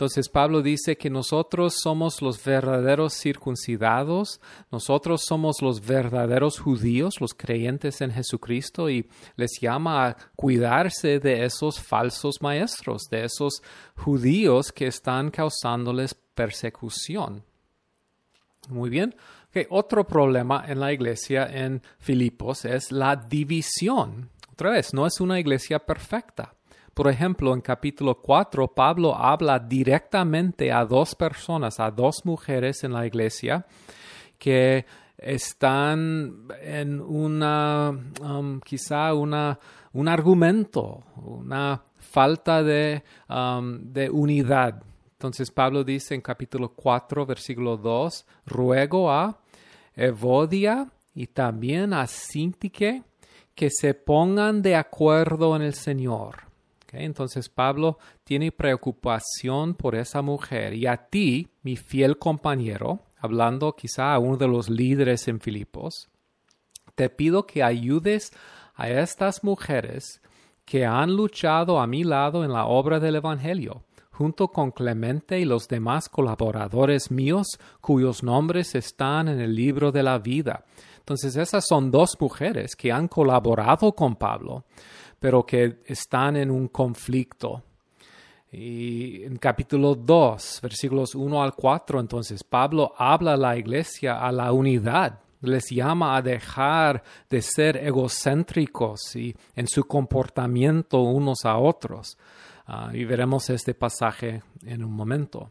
Entonces 0.01 0.31
Pablo 0.31 0.63
dice 0.63 0.97
que 0.97 1.11
nosotros 1.11 1.75
somos 1.83 2.23
los 2.23 2.43
verdaderos 2.43 3.13
circuncidados, 3.13 4.41
nosotros 4.73 5.27
somos 5.27 5.61
los 5.61 5.85
verdaderos 5.87 6.59
judíos, 6.59 7.21
los 7.21 7.35
creyentes 7.35 8.01
en 8.01 8.11
Jesucristo, 8.11 8.89
y 8.89 9.07
les 9.37 9.61
llama 9.61 10.07
a 10.07 10.17
cuidarse 10.35 11.21
de 11.21 11.45
esos 11.45 11.79
falsos 11.79 12.41
maestros, 12.41 13.11
de 13.11 13.25
esos 13.25 13.63
judíos 13.95 14.73
que 14.73 14.87
están 14.87 15.31
causándoles 15.31 16.15
persecución. 16.15 17.45
Muy 18.71 18.89
bien. 18.89 19.15
Otro 19.69 20.07
problema 20.07 20.65
en 20.67 20.81
la 20.81 20.95
iglesia 20.95 21.47
en 21.47 21.83
Filipos 21.99 22.65
es 22.65 22.91
la 22.91 23.17
división. 23.17 24.31
Otra 24.51 24.71
vez, 24.71 24.95
no 24.95 25.07
es 25.07 25.21
una 25.21 25.39
iglesia 25.39 25.79
perfecta. 25.79 26.55
Por 27.01 27.09
ejemplo, 27.09 27.55
en 27.55 27.63
capítulo 27.63 28.21
4, 28.21 28.75
Pablo 28.75 29.17
habla 29.17 29.59
directamente 29.59 30.71
a 30.71 30.85
dos 30.85 31.15
personas, 31.15 31.81
a 31.81 31.91
dos 31.91 32.27
mujeres 32.27 32.85
en 32.85 32.93
la 32.93 33.07
iglesia 33.07 33.65
que 34.39 34.85
están 35.17 36.47
en 36.61 37.01
una, 37.01 37.89
um, 38.21 38.61
quizá 38.61 39.15
una, 39.15 39.59
un 39.95 40.09
argumento, 40.09 41.03
una 41.25 41.83
falta 41.97 42.63
de, 42.63 43.03
um, 43.31 43.79
de 43.81 44.11
unidad. 44.11 44.83
Entonces 45.13 45.51
Pablo 45.51 45.83
dice 45.83 46.15
en 46.15 46.21
capítulo 46.21 46.75
4, 46.75 47.25
versículo 47.25 47.79
2, 47.79 48.27
ruego 48.45 49.11
a 49.11 49.41
Evodia 49.97 50.93
y 51.15 51.29
también 51.29 51.95
a 51.95 52.07
Sintique 52.07 53.05
que 53.55 53.71
se 53.71 53.95
pongan 53.95 54.61
de 54.61 54.77
acuerdo 54.77 55.57
en 55.57 55.63
el 55.63 55.73
Señor 55.73 56.50
entonces 56.93 57.49
Pablo 57.49 57.99
tiene 58.25 58.53
preocupación 58.53 59.75
por 59.75 59.95
esa 59.95 60.23
mujer 60.23 60.75
y 60.75 60.87
a 60.87 60.97
ti, 60.97 61.49
mi 61.63 61.77
fiel 61.77 62.19
compañero, 62.19 63.01
hablando 63.19 63.75
quizá 63.75 64.15
a 64.15 64.19
uno 64.19 64.37
de 64.37 64.49
los 64.49 64.69
líderes 64.69 65.29
en 65.29 65.41
Filipos, 65.41 66.09
te 66.95 67.09
pido 67.09 67.47
que 67.47 67.63
ayudes 67.63 68.33
a 68.75 68.89
estas 68.89 69.45
mujeres 69.45 70.21
que 70.65 70.87
han 70.87 71.17
luchado 71.17 71.81
a 71.81 71.87
mi 71.87 72.05
lado 72.05 72.45
en 72.45 72.53
la 72.53 72.67
obra 72.67 73.01
del 73.01 73.17
Evangelio, 73.17 73.83
junto 74.11 74.49
con 74.49 74.71
Clemente 74.71 75.41
y 75.41 75.45
los 75.45 75.67
demás 75.67 76.09
colaboradores 76.09 77.11
míos 77.11 77.59
cuyos 77.81 78.23
nombres 78.23 78.75
están 78.75 79.29
en 79.29 79.41
el 79.41 79.55
libro 79.55 79.93
de 79.93 80.03
la 80.03 80.19
vida. 80.19 80.65
Entonces 80.99 81.37
esas 81.37 81.65
son 81.67 81.91
dos 81.91 82.17
mujeres 82.21 82.77
que 82.77 82.93
han 82.93 83.09
colaborado 83.09 83.93
con 83.93 84.17
Pablo, 84.17 84.65
pero 85.21 85.45
que 85.45 85.81
están 85.85 86.37
en 86.37 86.51
un 86.51 86.69
conflicto. 86.69 87.63
Y 88.51 89.23
en 89.23 89.37
capítulo 89.37 89.95
2, 89.95 90.61
versículos 90.63 91.15
1 91.15 91.43
al 91.43 91.55
4, 91.55 92.01
entonces 92.01 92.43
Pablo 92.43 92.93
habla 92.97 93.35
a 93.35 93.37
la 93.37 93.57
iglesia 93.57 94.19
a 94.19 94.33
la 94.33 94.53
unidad, 94.53 95.21
les 95.43 95.71
llama 95.71 96.17
a 96.17 96.23
dejar 96.23 97.05
de 97.29 97.43
ser 97.43 97.77
egocéntricos 97.77 99.15
y 99.15 99.37
en 99.55 99.69
su 99.69 99.85
comportamiento 99.85 101.01
unos 101.01 101.45
a 101.45 101.59
otros. 101.59 102.19
Ah, 102.67 102.91
y 102.93 103.05
veremos 103.05 103.51
este 103.51 103.75
pasaje 103.75 104.43
en 104.65 104.85
un 104.85 104.93
momento. 104.93 105.51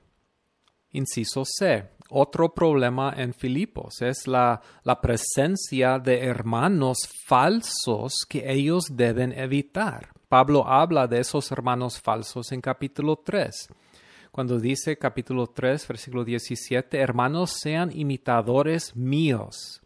Inciso 0.91 1.43
C. 1.45 1.89
Otro 2.09 2.53
problema 2.53 3.13
en 3.15 3.33
Filipos 3.33 4.01
es 4.01 4.27
la, 4.27 4.61
la 4.83 4.99
presencia 4.99 5.99
de 5.99 6.25
hermanos 6.25 6.97
falsos 7.25 8.25
que 8.27 8.51
ellos 8.51 8.85
deben 8.91 9.31
evitar. 9.31 10.09
Pablo 10.27 10.67
habla 10.67 11.07
de 11.07 11.19
esos 11.19 11.51
hermanos 11.51 11.99
falsos 11.99 12.51
en 12.51 12.61
capítulo 12.61 13.17
3 13.17 13.69
cuando 14.31 14.59
dice 14.59 14.97
capítulo 14.97 15.47
3, 15.47 15.87
versículo 15.87 16.23
17, 16.23 16.99
hermanos 16.99 17.51
sean 17.59 17.91
imitadores 17.93 18.95
míos. 18.95 19.81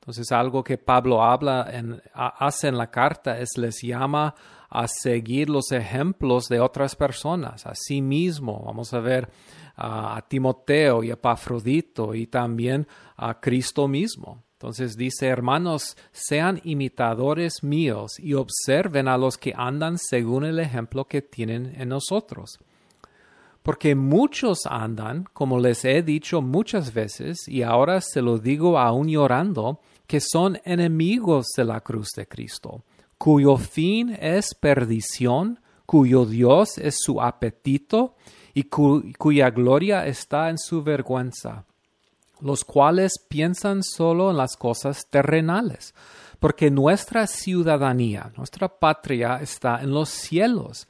Entonces 0.00 0.30
algo 0.30 0.62
que 0.62 0.78
Pablo 0.78 1.22
habla 1.22 1.68
en, 1.72 2.00
hace 2.14 2.68
en 2.68 2.78
la 2.78 2.90
carta 2.90 3.38
es 3.40 3.58
les 3.58 3.82
llama 3.82 4.34
a 4.68 4.86
seguir 4.88 5.48
los 5.48 5.72
ejemplos 5.72 6.46
de 6.48 6.60
otras 6.60 6.96
personas, 6.96 7.66
a 7.66 7.74
sí 7.74 8.02
mismo. 8.02 8.62
Vamos 8.66 8.92
a 8.94 9.00
ver 9.00 9.28
a 9.76 10.24
Timoteo 10.28 11.02
y 11.04 11.10
a 11.10 11.20
Pafrodito 11.20 12.14
y 12.14 12.26
también 12.26 12.86
a 13.16 13.40
Cristo 13.40 13.88
mismo. 13.88 14.42
Entonces 14.52 14.96
dice, 14.96 15.26
hermanos, 15.26 15.96
sean 16.12 16.60
imitadores 16.64 17.62
míos 17.62 18.18
y 18.18 18.34
observen 18.34 19.06
a 19.06 19.18
los 19.18 19.36
que 19.36 19.52
andan 19.54 19.98
según 19.98 20.44
el 20.44 20.58
ejemplo 20.58 21.04
que 21.04 21.20
tienen 21.20 21.74
en 21.78 21.90
nosotros 21.90 22.58
porque 23.66 23.96
muchos 23.96 24.60
andan, 24.64 25.24
como 25.32 25.58
les 25.58 25.84
he 25.84 26.00
dicho 26.00 26.40
muchas 26.40 26.94
veces, 26.94 27.48
y 27.48 27.64
ahora 27.64 28.00
se 28.00 28.22
lo 28.22 28.38
digo 28.38 28.78
aún 28.78 29.08
llorando, 29.08 29.80
que 30.06 30.20
son 30.20 30.60
enemigos 30.64 31.46
de 31.56 31.64
la 31.64 31.80
cruz 31.80 32.10
de 32.16 32.28
Cristo, 32.28 32.84
cuyo 33.18 33.56
fin 33.56 34.16
es 34.20 34.54
perdición, 34.54 35.60
cuyo 35.86 36.26
Dios 36.26 36.78
es 36.78 36.96
su 37.00 37.20
apetito 37.22 38.16
y 38.54 38.64
cuya 38.64 39.50
gloria 39.50 40.06
está 40.06 40.50
en 40.50 40.58
su 40.58 40.82
vergüenza, 40.82 41.64
los 42.40 42.64
cuales 42.64 43.14
piensan 43.28 43.82
solo 43.82 44.30
en 44.30 44.36
las 44.36 44.56
cosas 44.56 45.06
terrenales, 45.08 45.94
porque 46.38 46.70
nuestra 46.70 47.26
ciudadanía, 47.26 48.32
nuestra 48.36 48.68
patria 48.68 49.38
está 49.40 49.80
en 49.82 49.90
los 49.90 50.08
cielos 50.08 50.86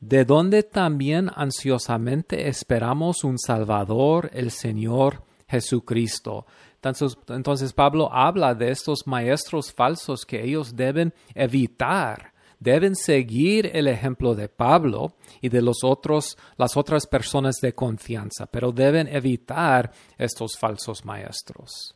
de 0.00 0.24
donde 0.24 0.62
también 0.62 1.30
ansiosamente 1.34 2.48
esperamos 2.48 3.22
un 3.22 3.38
Salvador, 3.38 4.30
el 4.32 4.50
Señor 4.50 5.22
Jesucristo. 5.46 6.46
Entonces, 6.82 7.72
Pablo 7.72 8.10
habla 8.12 8.54
de 8.54 8.70
estos 8.70 9.06
maestros 9.06 9.72
falsos 9.72 10.24
que 10.24 10.42
ellos 10.42 10.74
deben 10.74 11.12
evitar, 11.34 12.32
deben 12.58 12.96
seguir 12.96 13.70
el 13.74 13.86
ejemplo 13.86 14.34
de 14.34 14.48
Pablo 14.48 15.12
y 15.42 15.50
de 15.50 15.60
los 15.60 15.84
otros, 15.84 16.38
las 16.56 16.76
otras 16.76 17.06
personas 17.06 17.56
de 17.60 17.74
confianza, 17.74 18.46
pero 18.46 18.72
deben 18.72 19.08
evitar 19.08 19.92
estos 20.16 20.56
falsos 20.56 21.04
maestros. 21.04 21.94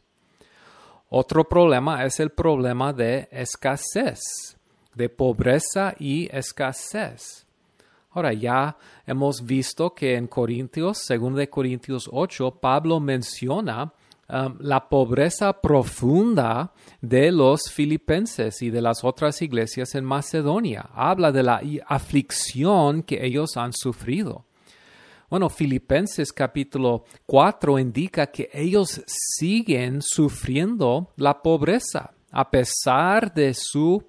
Otro 1.09 1.45
problema 1.49 2.05
es 2.05 2.21
el 2.21 2.31
problema 2.31 2.93
de 2.93 3.29
escasez, 3.31 4.21
de 4.95 5.09
pobreza 5.09 5.95
y 5.99 6.29
escasez. 6.37 7.47
Ahora 8.11 8.33
ya 8.33 8.77
hemos 9.07 9.45
visto 9.45 9.95
que 9.95 10.15
en 10.15 10.27
Corintios, 10.27 10.99
según 10.99 11.35
de 11.35 11.49
Corintios 11.49 12.09
8, 12.13 12.59
Pablo 12.61 13.01
menciona 13.01 13.93
la 14.29 14.89
pobreza 14.89 15.61
profunda 15.61 16.73
de 17.01 17.31
los 17.31 17.71
filipenses 17.71 18.63
y 18.63 18.71
de 18.71 18.81
las 18.81 19.05
otras 19.05 19.43
iglesias 19.43 19.95
en 19.95 20.05
Macedonia. 20.05 20.89
Habla 20.95 21.33
de 21.33 21.43
la 21.43 21.61
aflicción 21.87 23.03
que 23.03 23.25
ellos 23.25 23.57
han 23.57 23.73
sufrido. 23.73 24.47
Bueno, 25.31 25.49
Filipenses 25.49 26.33
capítulo 26.33 27.05
4 27.27 27.79
indica 27.79 28.27
que 28.29 28.51
ellos 28.53 29.03
siguen 29.07 30.01
sufriendo 30.01 31.13
la 31.17 31.43
pobreza 31.43 32.13
a 32.31 32.51
pesar 32.51 33.33
de 33.33 33.55
su, 33.55 34.03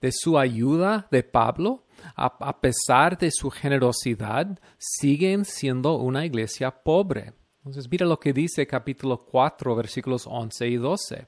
de 0.00 0.12
su 0.12 0.38
ayuda 0.38 1.08
de 1.10 1.22
Pablo 1.22 1.84
a, 2.14 2.60
pesar 2.60 3.18
de 3.18 3.30
su 3.30 3.50
generosidad, 3.50 4.58
siguen 4.78 5.44
siendo 5.44 5.96
una 5.96 6.24
iglesia 6.24 6.70
pobre. 6.70 7.32
Entonces, 7.68 7.90
mira 7.90 8.06
lo 8.06 8.18
que 8.18 8.32
dice 8.32 8.66
capítulo 8.66 9.26
4, 9.26 9.76
versículos 9.76 10.26
11 10.26 10.68
y 10.68 10.76
12. 10.76 11.26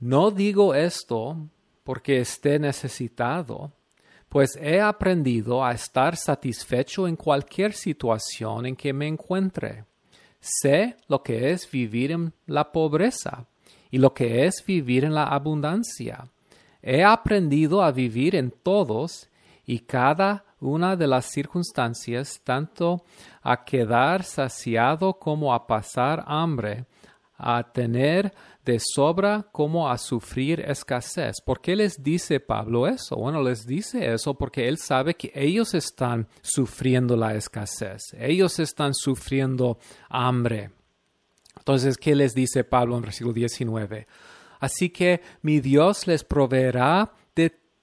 No 0.00 0.32
digo 0.32 0.74
esto 0.74 1.36
porque 1.84 2.18
esté 2.18 2.58
necesitado, 2.58 3.70
pues 4.28 4.58
he 4.60 4.80
aprendido 4.80 5.64
a 5.64 5.70
estar 5.70 6.16
satisfecho 6.16 7.06
en 7.06 7.14
cualquier 7.14 7.74
situación 7.74 8.66
en 8.66 8.74
que 8.74 8.92
me 8.92 9.06
encuentre. 9.06 9.84
Sé 10.40 10.96
lo 11.06 11.22
que 11.22 11.52
es 11.52 11.70
vivir 11.70 12.10
en 12.10 12.32
la 12.46 12.72
pobreza 12.72 13.46
y 13.92 13.98
lo 13.98 14.12
que 14.12 14.46
es 14.46 14.64
vivir 14.66 15.04
en 15.04 15.14
la 15.14 15.28
abundancia. 15.28 16.26
He 16.82 17.04
aprendido 17.04 17.84
a 17.84 17.92
vivir 17.92 18.34
en 18.34 18.50
todos 18.50 19.28
y 19.64 19.78
cada 19.78 20.44
una 20.60 20.96
de 20.96 21.06
las 21.06 21.26
circunstancias, 21.26 22.40
tanto 22.44 23.04
a 23.42 23.64
quedar 23.64 24.24
saciado 24.24 25.14
como 25.14 25.54
a 25.54 25.66
pasar 25.66 26.24
hambre, 26.26 26.86
a 27.36 27.62
tener 27.72 28.34
de 28.64 28.80
sobra 28.80 29.46
como 29.52 29.88
a 29.88 29.96
sufrir 29.96 30.60
escasez. 30.60 31.40
¿Por 31.40 31.60
qué 31.60 31.76
les 31.76 32.02
dice 32.02 32.40
Pablo 32.40 32.86
eso? 32.86 33.16
Bueno, 33.16 33.42
les 33.42 33.66
dice 33.66 34.12
eso 34.12 34.34
porque 34.34 34.68
él 34.68 34.76
sabe 34.76 35.14
que 35.14 35.32
ellos 35.34 35.72
están 35.72 36.26
sufriendo 36.42 37.16
la 37.16 37.34
escasez, 37.34 38.02
ellos 38.18 38.58
están 38.58 38.92
sufriendo 38.92 39.78
hambre. 40.08 40.70
Entonces, 41.56 41.96
¿qué 41.96 42.14
les 42.14 42.34
dice 42.34 42.64
Pablo 42.64 42.96
en 42.96 43.02
versículo 43.02 43.32
19? 43.32 44.06
Así 44.60 44.90
que 44.90 45.22
mi 45.42 45.60
Dios 45.60 46.06
les 46.06 46.24
proveerá 46.24 47.12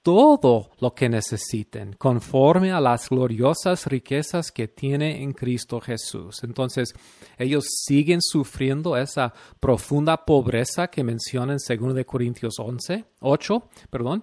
todo 0.06 0.70
lo 0.78 0.94
que 0.94 1.08
necesiten, 1.08 1.94
conforme 1.94 2.70
a 2.70 2.80
las 2.80 3.08
gloriosas 3.08 3.88
riquezas 3.88 4.52
que 4.52 4.68
tiene 4.68 5.20
en 5.20 5.32
Cristo 5.32 5.80
Jesús. 5.80 6.44
Entonces, 6.44 6.94
ellos 7.36 7.64
siguen 7.84 8.22
sufriendo 8.22 8.96
esa 8.96 9.34
profunda 9.58 10.24
pobreza 10.24 10.86
que 10.86 11.02
menciona 11.02 11.54
en 11.54 11.58
2 11.94 12.04
Corintios 12.06 12.54
11, 12.56 13.04
8, 13.18 13.68
perdón, 13.90 14.22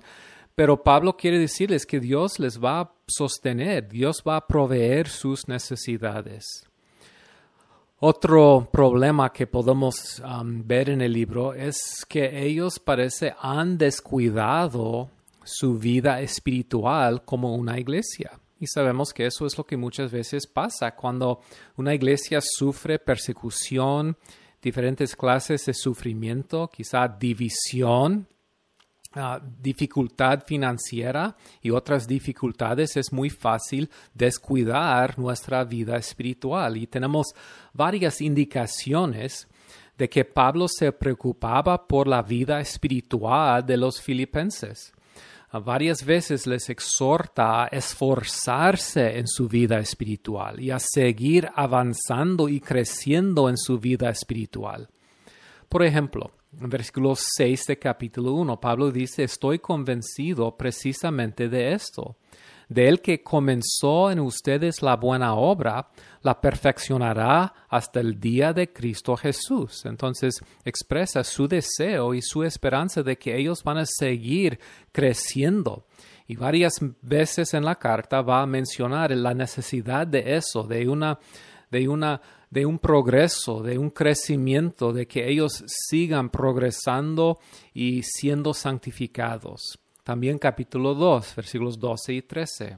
pero 0.55 0.81
Pablo 0.81 1.17
quiere 1.17 1.37
decirles 1.37 1.85
que 1.85 1.99
Dios 1.99 2.39
les 2.39 2.63
va 2.63 2.79
a 2.79 2.93
sostener, 3.05 3.89
Dios 3.89 4.23
va 4.25 4.37
a 4.37 4.47
proveer 4.47 5.09
sus 5.09 5.49
necesidades. 5.49 6.65
Otro 7.99 8.69
problema 8.71 9.33
que 9.33 9.47
podemos 9.47 10.21
um, 10.21 10.65
ver 10.65 10.89
en 10.89 11.01
el 11.01 11.11
libro 11.11 11.53
es 11.53 12.05
que 12.07 12.45
ellos 12.45 12.79
parece 12.79 13.35
han 13.41 13.77
descuidado 13.77 15.09
su 15.43 15.77
vida 15.77 16.21
espiritual 16.21 17.23
como 17.25 17.55
una 17.55 17.79
iglesia. 17.79 18.39
Y 18.59 18.67
sabemos 18.67 19.13
que 19.13 19.25
eso 19.25 19.45
es 19.45 19.57
lo 19.57 19.65
que 19.65 19.77
muchas 19.77 20.11
veces 20.11 20.47
pasa 20.47 20.95
cuando 20.95 21.41
una 21.75 21.93
iglesia 21.93 22.39
sufre 22.41 22.99
persecución, 22.99 24.17
diferentes 24.61 25.15
clases 25.15 25.65
de 25.65 25.73
sufrimiento, 25.73 26.69
quizá 26.69 27.07
división 27.07 28.27
Ah, 29.15 29.39
dificultad 29.61 30.43
financiera 30.43 31.37
y 31.61 31.69
otras 31.69 32.07
dificultades 32.07 32.97
es 32.97 33.13
muy 33.13 33.29
fácil 33.29 33.91
descuidar 34.15 35.19
nuestra 35.19 35.63
vida 35.63 35.97
espiritual 35.97 36.77
y 36.77 36.87
tenemos 36.87 37.35
varias 37.73 38.21
indicaciones 38.21 39.47
de 39.99 40.09
que 40.09 40.25
Pablo 40.25 40.65
se 40.67 40.91
preocupaba 40.91 41.87
por 41.87 42.07
la 42.07 42.23
vida 42.23 42.59
espiritual 42.59 43.63
de 43.63 43.77
los 43.77 44.01
filipenses. 44.01 44.91
Varias 45.59 46.03
veces 46.03 46.47
les 46.47 46.69
exhorta 46.69 47.63
a 47.63 47.67
esforzarse 47.67 49.19
en 49.19 49.27
su 49.27 49.47
vida 49.47 49.77
espiritual 49.77 50.59
y 50.59 50.71
a 50.71 50.79
seguir 50.79 51.47
avanzando 51.53 52.49
y 52.49 52.59
creciendo 52.59 53.49
en 53.49 53.57
su 53.57 53.79
vida 53.79 54.09
espiritual. 54.09 54.89
Por 55.69 55.83
ejemplo, 55.83 56.31
en 56.59 56.69
versículo 56.69 57.13
6 57.15 57.67
de 57.67 57.77
capítulo 57.77 58.33
1, 58.33 58.59
Pablo 58.59 58.91
dice, 58.91 59.23
estoy 59.23 59.59
convencido 59.59 60.57
precisamente 60.57 61.49
de 61.49 61.73
esto, 61.73 62.17
de 62.73 62.87
él 62.87 63.01
que 63.01 63.21
comenzó 63.21 64.09
en 64.09 64.19
ustedes 64.19 64.81
la 64.81 64.95
buena 64.95 65.35
obra, 65.35 65.89
la 66.21 66.41
perfeccionará 66.41 67.53
hasta 67.69 67.99
el 67.99 68.19
día 68.19 68.51
de 68.51 68.73
Cristo 68.73 69.15
Jesús. 69.15 69.85
Entonces 69.85 70.41
expresa 70.65 71.23
su 71.23 71.47
deseo 71.47 72.13
y 72.15 72.21
su 72.21 72.43
esperanza 72.43 73.03
de 73.03 73.17
que 73.17 73.37
ellos 73.37 73.63
van 73.63 73.77
a 73.77 73.85
seguir 73.85 74.59
creciendo. 74.91 75.85
Y 76.27 76.35
varias 76.35 76.73
veces 77.01 77.53
en 77.53 77.63
la 77.63 77.75
carta 77.75 78.21
va 78.21 78.41
a 78.41 78.47
mencionar 78.47 79.11
la 79.11 79.33
necesidad 79.33 80.07
de 80.07 80.35
eso, 80.35 80.63
de 80.63 80.87
una, 80.89 81.19
de 81.69 81.87
una, 81.87 82.21
de 82.49 82.65
un 82.65 82.79
progreso, 82.79 83.61
de 83.61 83.77
un 83.77 83.91
crecimiento, 83.91 84.93
de 84.93 85.05
que 85.05 85.29
ellos 85.29 85.63
sigan 85.67 86.29
progresando 86.29 87.39
y 87.73 88.01
siendo 88.03 88.53
santificados. 88.53 89.82
También 90.03 90.37
capítulo 90.37 90.93
2, 90.95 91.35
versículos 91.35 91.79
12 91.79 92.13
y 92.13 92.21
13. 92.21 92.77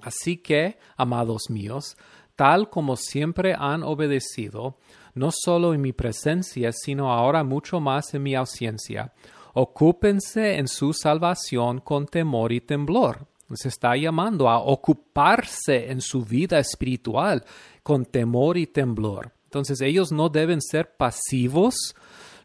Así 0.00 0.36
que, 0.36 0.78
amados 0.96 1.48
míos, 1.48 1.96
tal 2.34 2.68
como 2.68 2.96
siempre 2.96 3.54
han 3.56 3.84
obedecido, 3.84 4.76
no 5.14 5.30
solo 5.30 5.74
en 5.74 5.80
mi 5.80 5.92
presencia, 5.92 6.72
sino 6.72 7.12
ahora 7.12 7.44
mucho 7.44 7.78
más 7.78 8.12
en 8.14 8.24
mi 8.24 8.34
ausencia, 8.34 9.12
ocúpense 9.54 10.56
en 10.56 10.66
su 10.66 10.92
salvación 10.92 11.80
con 11.80 12.06
temor 12.06 12.52
y 12.52 12.60
temblor. 12.60 13.26
Se 13.54 13.68
está 13.68 13.96
llamando 13.96 14.48
a 14.48 14.58
ocuparse 14.58 15.90
en 15.90 16.00
su 16.00 16.24
vida 16.24 16.58
espiritual 16.58 17.44
con 17.84 18.04
temor 18.04 18.56
y 18.56 18.66
temblor. 18.66 19.32
Entonces 19.44 19.80
ellos 19.80 20.10
no 20.10 20.28
deben 20.28 20.60
ser 20.60 20.96
pasivos, 20.96 21.94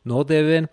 no 0.10 0.24
deben 0.24 0.70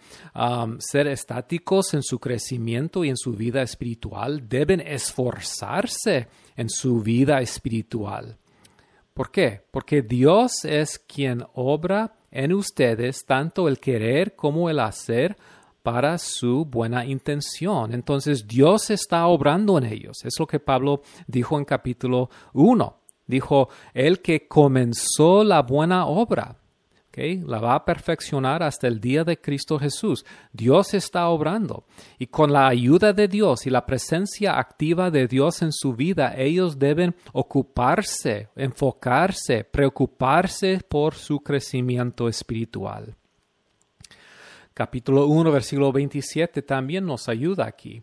ser 0.78 1.06
estáticos 1.06 1.92
en 1.92 2.02
su 2.02 2.18
crecimiento 2.18 3.04
y 3.04 3.10
en 3.10 3.16
su 3.16 3.34
vida 3.34 3.60
espiritual, 3.62 4.48
deben 4.48 4.80
esforzarse 4.80 6.28
en 6.56 6.70
su 6.70 7.02
vida 7.02 7.40
espiritual. 7.42 8.38
¿Por 9.12 9.30
qué? 9.30 9.62
Porque 9.70 10.02
Dios 10.02 10.64
es 10.64 10.98
quien 10.98 11.44
obra 11.54 12.16
en 12.30 12.52
ustedes 12.52 13.24
tanto 13.24 13.68
el 13.68 13.78
querer 13.78 14.34
como 14.34 14.68
el 14.68 14.80
hacer 14.80 15.36
para 15.82 16.18
su 16.18 16.64
buena 16.64 17.04
intención. 17.04 17.94
Entonces 17.94 18.46
Dios 18.46 18.90
está 18.90 19.26
obrando 19.26 19.78
en 19.78 19.84
ellos. 19.84 20.24
Es 20.24 20.38
lo 20.38 20.46
que 20.46 20.60
Pablo 20.60 21.02
dijo 21.26 21.58
en 21.58 21.64
capítulo 21.64 22.28
1. 22.54 23.00
Dijo, 23.26 23.68
el 23.92 24.20
que 24.20 24.46
comenzó 24.48 25.44
la 25.44 25.62
buena 25.62 26.06
obra 26.06 26.56
la 27.16 27.58
va 27.60 27.74
a 27.74 27.84
perfeccionar 27.84 28.62
hasta 28.62 28.86
el 28.86 29.00
día 29.00 29.24
de 29.24 29.40
Cristo 29.40 29.78
Jesús. 29.78 30.24
Dios 30.52 30.92
está 30.92 31.28
obrando 31.28 31.84
y 32.18 32.26
con 32.26 32.52
la 32.52 32.68
ayuda 32.68 33.12
de 33.14 33.26
Dios 33.26 33.66
y 33.66 33.70
la 33.70 33.86
presencia 33.86 34.58
activa 34.58 35.10
de 35.10 35.26
Dios 35.26 35.62
en 35.62 35.72
su 35.72 35.94
vida, 35.94 36.34
ellos 36.36 36.78
deben 36.78 37.14
ocuparse, 37.32 38.48
enfocarse, 38.54 39.64
preocuparse 39.64 40.80
por 40.86 41.14
su 41.14 41.40
crecimiento 41.40 42.28
espiritual. 42.28 43.16
Capítulo 44.74 45.26
1, 45.26 45.50
versículo 45.50 45.90
27 45.90 46.60
también 46.60 47.06
nos 47.06 47.30
ayuda 47.30 47.66
aquí 47.66 48.02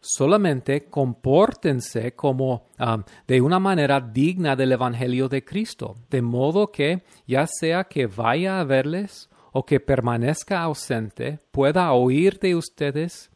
solamente 0.00 0.86
compórtense 0.86 2.12
como 2.12 2.66
um, 2.78 3.02
de 3.26 3.40
una 3.40 3.58
manera 3.58 4.00
digna 4.00 4.56
del 4.56 4.72
Evangelio 4.72 5.28
de 5.28 5.44
Cristo, 5.44 5.96
de 6.08 6.22
modo 6.22 6.72
que, 6.72 7.02
ya 7.26 7.46
sea 7.46 7.84
que 7.84 8.06
vaya 8.06 8.60
a 8.60 8.64
verles 8.64 9.28
o 9.52 9.64
que 9.64 9.80
permanezca 9.80 10.62
ausente, 10.62 11.38
pueda 11.50 11.92
oír 11.92 12.38
de 12.38 12.54
ustedes 12.54 13.30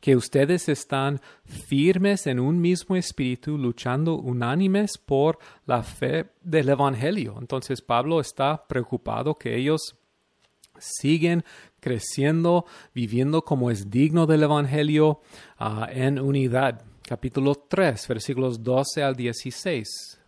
que 0.00 0.14
ustedes 0.14 0.68
están 0.68 1.20
firmes 1.44 2.26
en 2.26 2.38
un 2.38 2.60
mismo 2.60 2.94
espíritu, 2.94 3.58
luchando 3.58 4.14
unánimes 4.14 4.96
por 4.96 5.38
la 5.66 5.82
fe 5.82 6.26
del 6.40 6.68
Evangelio. 6.68 7.36
Entonces 7.40 7.82
Pablo 7.82 8.20
está 8.20 8.64
preocupado 8.68 9.34
que 9.34 9.56
ellos 9.56 9.96
siguen 10.78 11.44
creciendo, 11.80 12.66
viviendo 12.94 13.42
como 13.42 13.70
es 13.70 13.90
digno 13.90 14.26
del 14.26 14.42
Evangelio 14.42 15.20
ah, 15.58 15.88
en 15.90 16.18
unidad. 16.18 16.82
Capítulo 17.02 17.54
3, 17.54 18.06
versículos 18.08 18.62
12 18.62 19.02
al 19.02 19.16
16. 19.16 20.20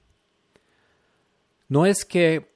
No 1.69 1.87
es 1.87 2.05
que 2.05 2.51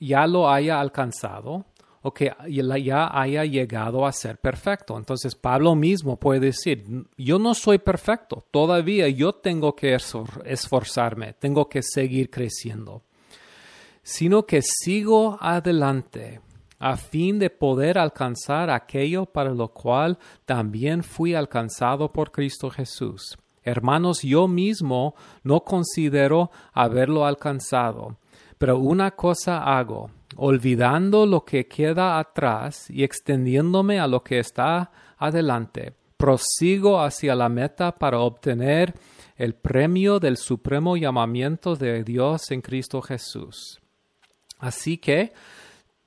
ya 0.00 0.26
lo 0.26 0.50
haya 0.50 0.80
alcanzado 0.80 1.66
o 2.02 2.12
que 2.12 2.32
ya 2.82 3.18
haya 3.18 3.44
llegado 3.44 4.06
a 4.06 4.12
ser 4.12 4.36
perfecto. 4.36 4.98
Entonces 4.98 5.34
Pablo 5.34 5.74
mismo 5.74 6.18
puede 6.18 6.40
decir, 6.40 6.84
yo 7.16 7.38
no 7.38 7.54
soy 7.54 7.78
perfecto, 7.78 8.44
todavía 8.50 9.08
yo 9.08 9.32
tengo 9.32 9.74
que 9.74 9.96
esforzarme, 10.44 11.32
tengo 11.34 11.68
que 11.68 11.82
seguir 11.82 12.30
creciendo, 12.30 13.02
sino 14.02 14.44
que 14.44 14.60
sigo 14.60 15.38
adelante 15.40 16.40
a 16.84 16.98
fin 16.98 17.38
de 17.38 17.48
poder 17.48 17.96
alcanzar 17.96 18.68
aquello 18.68 19.24
para 19.24 19.48
lo 19.54 19.68
cual 19.68 20.18
también 20.44 21.02
fui 21.02 21.34
alcanzado 21.34 22.12
por 22.12 22.30
Cristo 22.30 22.68
Jesús. 22.68 23.38
Hermanos, 23.62 24.20
yo 24.20 24.46
mismo 24.48 25.14
no 25.42 25.64
considero 25.64 26.50
haberlo 26.74 27.24
alcanzado, 27.24 28.18
pero 28.58 28.78
una 28.78 29.12
cosa 29.12 29.62
hago, 29.78 30.10
olvidando 30.36 31.24
lo 31.24 31.46
que 31.46 31.66
queda 31.66 32.18
atrás 32.18 32.90
y 32.90 33.02
extendiéndome 33.02 33.98
a 33.98 34.06
lo 34.06 34.22
que 34.22 34.38
está 34.38 34.90
adelante, 35.16 35.94
prosigo 36.18 37.00
hacia 37.00 37.34
la 37.34 37.48
meta 37.48 37.92
para 37.92 38.18
obtener 38.18 38.92
el 39.36 39.54
premio 39.54 40.20
del 40.20 40.36
supremo 40.36 40.98
llamamiento 40.98 41.76
de 41.76 42.04
Dios 42.04 42.50
en 42.50 42.60
Cristo 42.60 43.00
Jesús. 43.00 43.80
Así 44.58 44.98
que, 44.98 45.32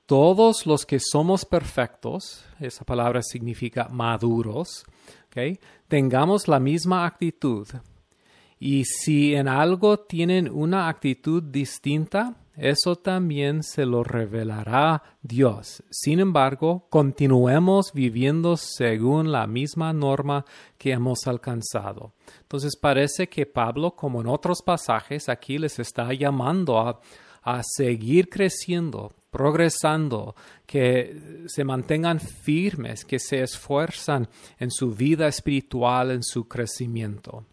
todos 0.08 0.64
los 0.64 0.86
que 0.86 1.00
somos 1.00 1.44
perfectos, 1.44 2.42
esa 2.60 2.82
palabra 2.82 3.20
significa 3.22 3.88
maduros, 3.90 4.86
tengamos 5.86 6.48
la 6.48 6.58
misma 6.58 7.04
actitud. 7.04 7.68
Y 8.58 8.86
si 8.86 9.34
en 9.34 9.48
algo 9.48 9.98
tienen 9.98 10.50
una 10.50 10.88
actitud 10.88 11.42
distinta, 11.42 12.36
eso 12.56 12.96
también 12.96 13.62
se 13.62 13.84
lo 13.84 14.02
revelará 14.02 15.02
Dios. 15.20 15.82
Sin 15.90 16.20
embargo, 16.20 16.86
continuemos 16.88 17.92
viviendo 17.92 18.56
según 18.56 19.30
la 19.30 19.46
misma 19.46 19.92
norma 19.92 20.46
que 20.78 20.92
hemos 20.92 21.26
alcanzado. 21.26 22.14
Entonces 22.40 22.76
parece 22.76 23.28
que 23.28 23.44
Pablo, 23.44 23.90
como 23.90 24.22
en 24.22 24.26
otros 24.26 24.62
pasajes, 24.62 25.28
aquí 25.28 25.58
les 25.58 25.78
está 25.78 26.14
llamando 26.14 26.80
a, 26.80 26.98
a 27.56 27.62
seguir 27.62 28.28
creciendo, 28.28 29.12
progresando, 29.30 30.34
que 30.66 31.44
se 31.46 31.64
mantengan 31.64 32.20
firmes, 32.20 33.04
que 33.04 33.18
se 33.18 33.42
esfuerzan 33.42 34.28
en 34.58 34.70
su 34.70 34.94
vida 34.94 35.28
espiritual, 35.28 36.10
en 36.10 36.22
su 36.22 36.46
crecimiento. 36.46 37.44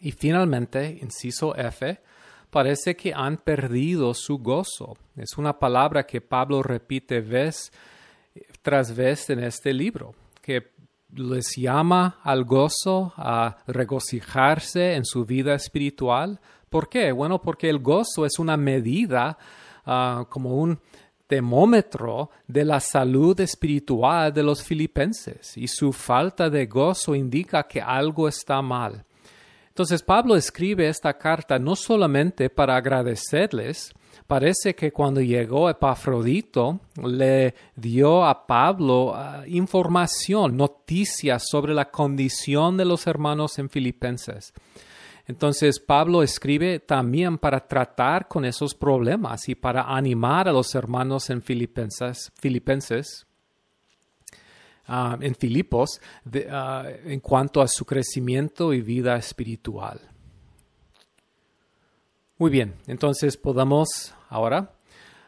Y 0.00 0.12
finalmente, 0.12 0.98
inciso 1.00 1.54
F, 1.56 2.00
parece 2.50 2.94
que 2.96 3.12
han 3.14 3.38
perdido 3.38 4.14
su 4.14 4.38
gozo. 4.38 4.96
Es 5.16 5.38
una 5.38 5.58
palabra 5.58 6.04
que 6.04 6.20
Pablo 6.20 6.62
repite 6.62 7.20
vez 7.20 7.72
tras 8.62 8.94
vez 8.94 9.30
en 9.30 9.40
este 9.42 9.72
libro, 9.72 10.14
que 10.40 10.72
les 11.14 11.56
llama 11.56 12.18
al 12.22 12.44
gozo, 12.44 13.12
a 13.16 13.58
regocijarse 13.66 14.94
en 14.94 15.04
su 15.04 15.24
vida 15.24 15.54
espiritual. 15.54 16.40
¿Por 16.72 16.88
qué? 16.88 17.12
Bueno, 17.12 17.40
porque 17.40 17.70
el 17.70 17.78
gozo 17.78 18.26
es 18.26 18.40
una 18.40 18.56
medida 18.56 19.38
Ah, 19.84 20.26
como 20.28 20.54
un 20.54 20.78
termómetro 21.26 22.30
de 22.46 22.64
la 22.64 22.78
salud 22.78 23.38
espiritual 23.40 24.32
de 24.32 24.44
los 24.44 24.62
filipenses 24.62 25.56
y 25.56 25.66
su 25.66 25.92
falta 25.92 26.48
de 26.48 26.66
gozo 26.66 27.16
indica 27.16 27.64
que 27.64 27.80
algo 27.80 28.28
está 28.28 28.62
mal. 28.62 29.04
Entonces 29.68 30.02
Pablo 30.02 30.36
escribe 30.36 30.86
esta 30.86 31.14
carta 31.14 31.58
no 31.58 31.74
solamente 31.74 32.48
para 32.48 32.76
agradecerles, 32.76 33.92
parece 34.28 34.74
que 34.76 34.92
cuando 34.92 35.20
llegó 35.20 35.68
Epafrodito 35.68 36.78
le 37.02 37.54
dio 37.74 38.24
a 38.24 38.46
Pablo 38.46 39.14
ah, 39.16 39.42
información, 39.48 40.56
noticias 40.56 41.44
sobre 41.50 41.74
la 41.74 41.90
condición 41.90 42.76
de 42.76 42.84
los 42.84 43.08
hermanos 43.08 43.58
en 43.58 43.68
Filipenses. 43.68 44.52
Entonces 45.32 45.80
Pablo 45.80 46.22
escribe 46.22 46.78
también 46.78 47.38
para 47.38 47.66
tratar 47.66 48.28
con 48.28 48.44
esos 48.44 48.74
problemas 48.74 49.48
y 49.48 49.54
para 49.54 49.84
animar 49.84 50.46
a 50.46 50.52
los 50.52 50.74
hermanos 50.74 51.30
en 51.30 51.40
Filipenses, 51.40 52.30
ah, 54.86 55.16
en 55.18 55.34
Filipos, 55.34 56.02
ah, 56.50 56.84
en 57.06 57.20
cuanto 57.20 57.62
a 57.62 57.66
su 57.66 57.86
crecimiento 57.86 58.74
y 58.74 58.82
vida 58.82 59.16
espiritual. 59.16 60.02
Muy 62.36 62.50
bien, 62.50 62.74
entonces 62.86 63.38
podemos 63.38 64.14
ahora 64.28 64.74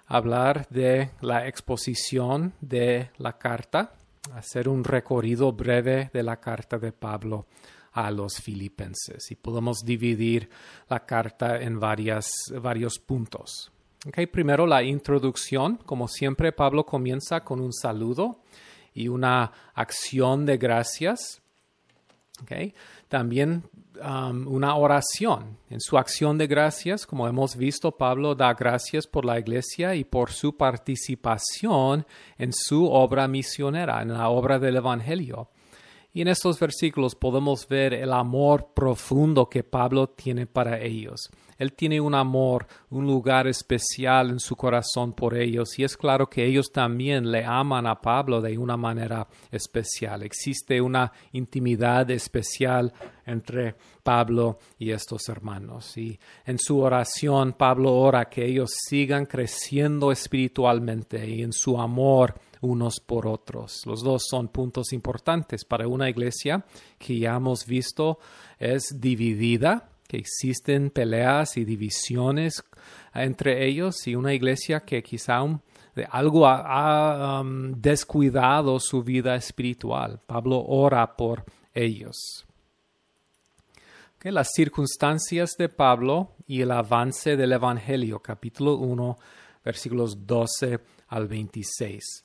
hablar 0.06 0.68
de 0.68 1.12
la 1.22 1.48
exposición 1.48 2.52
de 2.60 3.08
la 3.16 3.38
carta, 3.38 3.94
hacer 4.34 4.68
un 4.68 4.84
recorrido 4.84 5.50
breve 5.52 6.10
de 6.12 6.22
la 6.22 6.36
carta 6.40 6.78
de 6.78 6.92
Pablo 6.92 7.46
a 7.94 8.10
los 8.10 8.40
filipenses. 8.40 9.30
Y 9.30 9.36
podemos 9.36 9.84
dividir 9.84 10.50
la 10.88 11.06
carta 11.06 11.60
en 11.60 11.78
varias, 11.80 12.28
varios 12.60 12.98
puntos. 12.98 13.70
Okay, 14.06 14.26
primero 14.26 14.66
la 14.66 14.82
introducción. 14.82 15.76
Como 15.86 16.08
siempre, 16.08 16.52
Pablo 16.52 16.84
comienza 16.84 17.42
con 17.42 17.60
un 17.60 17.72
saludo 17.72 18.40
y 18.92 19.08
una 19.08 19.50
acción 19.74 20.44
de 20.44 20.58
gracias. 20.58 21.40
Okay. 22.42 22.74
También 23.08 23.62
um, 24.02 24.46
una 24.48 24.74
oración. 24.74 25.56
En 25.70 25.80
su 25.80 25.96
acción 25.96 26.36
de 26.36 26.48
gracias, 26.48 27.06
como 27.06 27.28
hemos 27.28 27.56
visto, 27.56 27.92
Pablo 27.92 28.34
da 28.34 28.52
gracias 28.54 29.06
por 29.06 29.24
la 29.24 29.38
iglesia 29.38 29.94
y 29.94 30.04
por 30.04 30.32
su 30.32 30.56
participación 30.56 32.04
en 32.36 32.52
su 32.52 32.90
obra 32.90 33.28
misionera, 33.28 34.02
en 34.02 34.12
la 34.12 34.28
obra 34.28 34.58
del 34.58 34.76
Evangelio. 34.76 35.48
Y 36.16 36.22
en 36.22 36.28
estos 36.28 36.60
versículos 36.60 37.16
podemos 37.16 37.66
ver 37.66 37.92
el 37.92 38.12
amor 38.12 38.68
profundo 38.72 39.48
que 39.48 39.64
Pablo 39.64 40.06
tiene 40.10 40.46
para 40.46 40.80
ellos. 40.80 41.28
Él 41.58 41.72
tiene 41.72 42.00
un 42.00 42.14
amor, 42.14 42.68
un 42.90 43.04
lugar 43.04 43.48
especial 43.48 44.30
en 44.30 44.38
su 44.38 44.54
corazón 44.54 45.12
por 45.12 45.36
ellos 45.36 45.76
y 45.76 45.82
es 45.82 45.96
claro 45.96 46.28
que 46.28 46.46
ellos 46.46 46.70
también 46.72 47.32
le 47.32 47.44
aman 47.44 47.88
a 47.88 48.00
Pablo 48.00 48.40
de 48.40 48.56
una 48.56 48.76
manera 48.76 49.26
especial. 49.50 50.22
Existe 50.22 50.80
una 50.80 51.10
intimidad 51.32 52.08
especial 52.12 52.92
entre 53.26 53.74
Pablo 54.04 54.58
y 54.78 54.92
estos 54.92 55.28
hermanos. 55.28 55.96
Y 55.96 56.16
en 56.46 56.60
su 56.60 56.78
oración 56.78 57.54
Pablo 57.54 57.92
ora 57.92 58.26
que 58.26 58.44
ellos 58.44 58.70
sigan 58.88 59.26
creciendo 59.26 60.12
espiritualmente 60.12 61.28
y 61.28 61.42
en 61.42 61.52
su 61.52 61.80
amor 61.80 62.34
unos 62.64 63.00
por 63.00 63.26
otros. 63.26 63.82
Los 63.86 64.02
dos 64.02 64.24
son 64.28 64.48
puntos 64.48 64.92
importantes 64.92 65.64
para 65.64 65.86
una 65.86 66.08
iglesia 66.08 66.64
que 66.98 67.18
ya 67.18 67.36
hemos 67.36 67.66
visto 67.66 68.18
es 68.58 69.00
dividida, 69.00 69.90
que 70.08 70.16
existen 70.16 70.90
peleas 70.90 71.56
y 71.56 71.64
divisiones 71.64 72.64
entre 73.14 73.66
ellos 73.66 74.06
y 74.06 74.16
una 74.16 74.34
iglesia 74.34 74.80
que 74.80 75.02
quizá 75.02 75.42
de 75.94 76.06
algo 76.10 76.46
ha, 76.46 77.40
um, 77.40 77.72
descuidado 77.80 78.80
su 78.80 79.02
vida 79.02 79.36
espiritual. 79.36 80.20
Pablo 80.26 80.64
ora 80.66 81.16
por 81.16 81.44
ellos. 81.72 82.46
las 84.22 84.52
circunstancias 84.54 85.50
de 85.58 85.68
Pablo 85.68 86.32
y 86.46 86.62
el 86.62 86.70
avance 86.70 87.36
del 87.36 87.52
Evangelio, 87.52 88.20
capítulo 88.20 88.76
1, 88.76 89.18
versículos 89.62 90.26
12 90.26 90.80
al 91.08 91.28
26. 91.28 92.23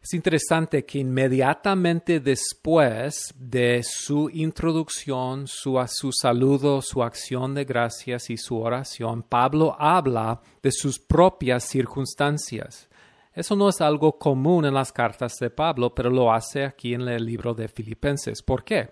Es 0.00 0.14
interesante 0.14 0.84
que 0.84 1.00
inmediatamente 1.00 2.20
después 2.20 3.34
de 3.36 3.82
su 3.82 4.30
introducción, 4.30 5.48
su, 5.48 5.84
su, 5.88 6.12
saludo, 6.12 6.80
su 6.82 7.02
acción 7.02 7.54
de 7.54 7.64
gracias 7.64 8.30
y 8.30 8.36
su 8.36 8.58
oración, 8.60 9.24
Pablo 9.24 9.76
habla 9.78 10.40
de 10.62 10.70
sus 10.70 10.98
propias 11.00 11.64
circunstancias. 11.64 12.88
Eso 13.34 13.56
no 13.56 13.68
es 13.68 13.80
algo 13.80 14.18
común 14.18 14.64
en 14.64 14.74
las 14.74 14.92
cartas 14.92 15.36
de 15.40 15.50
Pablo, 15.50 15.94
pero 15.94 16.10
lo 16.10 16.32
hace 16.32 16.64
aquí 16.64 16.94
en 16.94 17.02
el 17.02 17.24
libro 17.26 17.52
de 17.54 17.68
Filipenses. 17.68 18.42
¿Por 18.42 18.64
qué? 18.64 18.90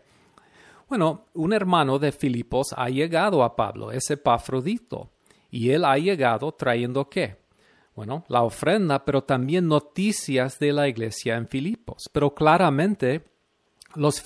Bueno, 0.88 1.26
un 1.34 1.52
hermano 1.52 1.98
de 1.98 2.12
Filipos 2.12 2.68
ha 2.76 2.88
llegado 2.88 3.42
a 3.42 3.56
Pablo, 3.56 3.90
es 3.90 4.08
Epafrodito, 4.10 5.10
y 5.50 5.70
él 5.70 5.84
ha 5.84 5.98
llegado 5.98 6.52
trayendo 6.52 7.08
qué? 7.08 7.45
Bueno, 7.96 8.24
la 8.28 8.42
ofrenda, 8.42 9.04
pero 9.06 9.24
también 9.24 9.66
noticias 9.66 10.58
de 10.58 10.72
la 10.72 10.86
iglesia 10.86 11.36
en 11.36 11.48
Filipos. 11.48 12.10
Pero 12.12 12.34
claramente 12.34 13.24
los, 13.94 14.22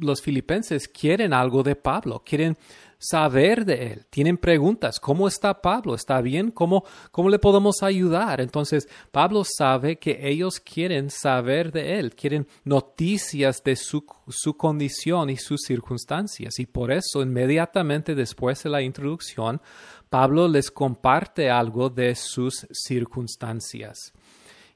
los 0.00 0.20
filipenses 0.20 0.88
quieren 0.88 1.32
algo 1.32 1.62
de 1.62 1.76
Pablo, 1.76 2.22
quieren 2.26 2.58
saber 2.98 3.64
de 3.64 3.92
él, 3.92 4.06
tienen 4.10 4.38
preguntas, 4.38 4.98
¿cómo 4.98 5.28
está 5.28 5.60
Pablo? 5.60 5.94
¿Está 5.94 6.20
bien? 6.20 6.50
¿Cómo, 6.50 6.84
cómo 7.10 7.28
le 7.28 7.38
podemos 7.38 7.82
ayudar? 7.82 8.40
Entonces, 8.40 8.88
Pablo 9.10 9.42
sabe 9.44 9.98
que 9.98 10.28
ellos 10.28 10.60
quieren 10.60 11.10
saber 11.10 11.72
de 11.72 11.98
él, 11.98 12.14
quieren 12.14 12.46
noticias 12.64 13.62
de 13.62 13.76
su, 13.76 14.04
su 14.28 14.56
condición 14.56 15.30
y 15.30 15.36
sus 15.36 15.62
circunstancias. 15.62 16.58
Y 16.58 16.66
por 16.66 16.90
eso, 16.90 17.22
inmediatamente 17.22 18.14
después 18.14 18.62
de 18.62 18.70
la 18.70 18.82
introducción, 18.82 19.60
Pablo 20.08 20.48
les 20.48 20.70
comparte 20.70 21.50
algo 21.50 21.90
de 21.90 22.14
sus 22.14 22.66
circunstancias. 22.72 24.12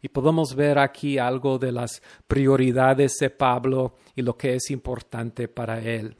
Y 0.03 0.09
podemos 0.09 0.55
ver 0.55 0.79
aquí 0.79 1.19
algo 1.19 1.59
de 1.59 1.73
las 1.73 2.03
prioridades 2.27 3.17
de 3.19 3.31
Pablo 3.31 3.97
y 4.17 4.23
lo 4.23 4.37
que 4.37 4.55
es 4.55 4.71
importante 4.71 5.47
para 5.49 5.81
él. 5.81 6.17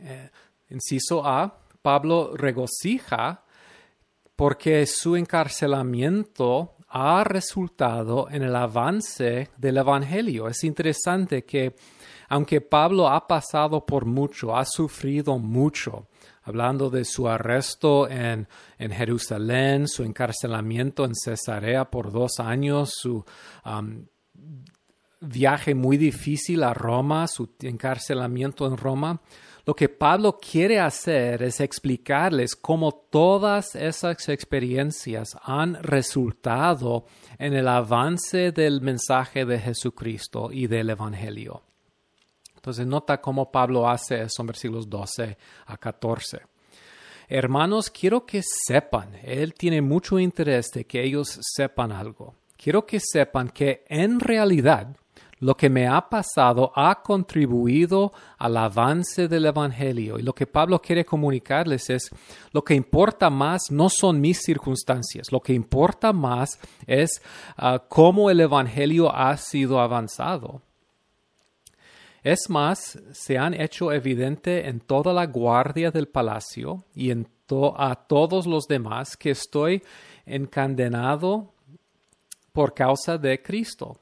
Eh, 0.00 0.30
inciso 0.70 1.26
A, 1.26 1.60
Pablo 1.82 2.36
regocija 2.36 3.44
porque 4.36 4.86
su 4.86 5.16
encarcelamiento 5.16 6.76
ha 6.88 7.24
resultado 7.24 8.28
en 8.30 8.42
el 8.42 8.54
avance 8.56 9.50
del 9.56 9.78
Evangelio. 9.78 10.48
Es 10.48 10.64
interesante 10.64 11.44
que 11.44 11.74
aunque 12.28 12.60
Pablo 12.60 13.08
ha 13.08 13.26
pasado 13.26 13.84
por 13.84 14.04
mucho, 14.04 14.56
ha 14.56 14.64
sufrido 14.64 15.38
mucho, 15.38 16.08
hablando 16.42 16.90
de 16.90 17.04
su 17.04 17.26
arresto 17.26 18.08
en, 18.08 18.46
en 18.78 18.90
Jerusalén, 18.90 19.88
su 19.88 20.04
encarcelamiento 20.04 21.04
en 21.04 21.14
Cesarea 21.14 21.90
por 21.90 22.12
dos 22.12 22.38
años, 22.38 22.92
su 22.94 23.24
um, 23.64 24.04
viaje 25.20 25.74
muy 25.74 25.96
difícil 25.96 26.62
a 26.62 26.74
Roma, 26.74 27.26
su 27.28 27.50
encarcelamiento 27.62 28.66
en 28.66 28.76
Roma. 28.76 29.20
Lo 29.68 29.76
que 29.76 29.90
Pablo 29.90 30.38
quiere 30.40 30.80
hacer 30.80 31.42
es 31.42 31.60
explicarles 31.60 32.56
cómo 32.56 32.90
todas 33.10 33.74
esas 33.74 34.26
experiencias 34.30 35.36
han 35.42 35.74
resultado 35.82 37.04
en 37.38 37.52
el 37.52 37.68
avance 37.68 38.50
del 38.50 38.80
mensaje 38.80 39.44
de 39.44 39.58
Jesucristo 39.58 40.48
y 40.50 40.68
del 40.68 40.88
Evangelio. 40.88 41.60
Entonces 42.54 42.86
nota 42.86 43.20
cómo 43.20 43.52
Pablo 43.52 43.86
hace 43.86 44.22
eso 44.22 44.40
en 44.40 44.46
versículos 44.46 44.88
12 44.88 45.36
a 45.66 45.76
14. 45.76 46.40
Hermanos, 47.28 47.90
quiero 47.90 48.24
que 48.24 48.40
sepan, 48.42 49.16
él 49.22 49.52
tiene 49.52 49.82
mucho 49.82 50.18
interés 50.18 50.70
de 50.70 50.86
que 50.86 51.04
ellos 51.04 51.38
sepan 51.42 51.92
algo. 51.92 52.36
Quiero 52.56 52.86
que 52.86 53.00
sepan 53.00 53.50
que 53.50 53.84
en 53.86 54.18
realidad 54.18 54.96
lo 55.40 55.56
que 55.56 55.70
me 55.70 55.86
ha 55.86 56.08
pasado 56.08 56.72
ha 56.74 57.02
contribuido 57.02 58.12
al 58.38 58.56
avance 58.56 59.28
del 59.28 59.46
Evangelio. 59.46 60.18
Y 60.18 60.22
lo 60.22 60.34
que 60.34 60.46
Pablo 60.46 60.80
quiere 60.80 61.04
comunicarles 61.04 61.90
es, 61.90 62.10
lo 62.52 62.62
que 62.62 62.74
importa 62.74 63.30
más 63.30 63.70
no 63.70 63.88
son 63.88 64.20
mis 64.20 64.42
circunstancias, 64.42 65.32
lo 65.32 65.40
que 65.40 65.52
importa 65.52 66.12
más 66.12 66.58
es 66.86 67.22
ah, 67.56 67.82
cómo 67.88 68.30
el 68.30 68.40
Evangelio 68.40 69.14
ha 69.14 69.36
sido 69.36 69.80
avanzado. 69.80 70.62
Es 72.22 72.50
más, 72.50 72.98
se 73.12 73.38
han 73.38 73.54
hecho 73.54 73.92
evidente 73.92 74.68
en 74.68 74.80
toda 74.80 75.12
la 75.12 75.26
guardia 75.26 75.90
del 75.90 76.08
palacio 76.08 76.84
y 76.94 77.10
en 77.10 77.28
a 77.76 77.94
todos 77.94 78.46
los 78.46 78.66
demás 78.66 79.16
que 79.16 79.30
estoy 79.30 79.82
encadenado 80.26 81.54
por 82.52 82.74
causa 82.74 83.16
de 83.16 83.42
Cristo. 83.42 83.98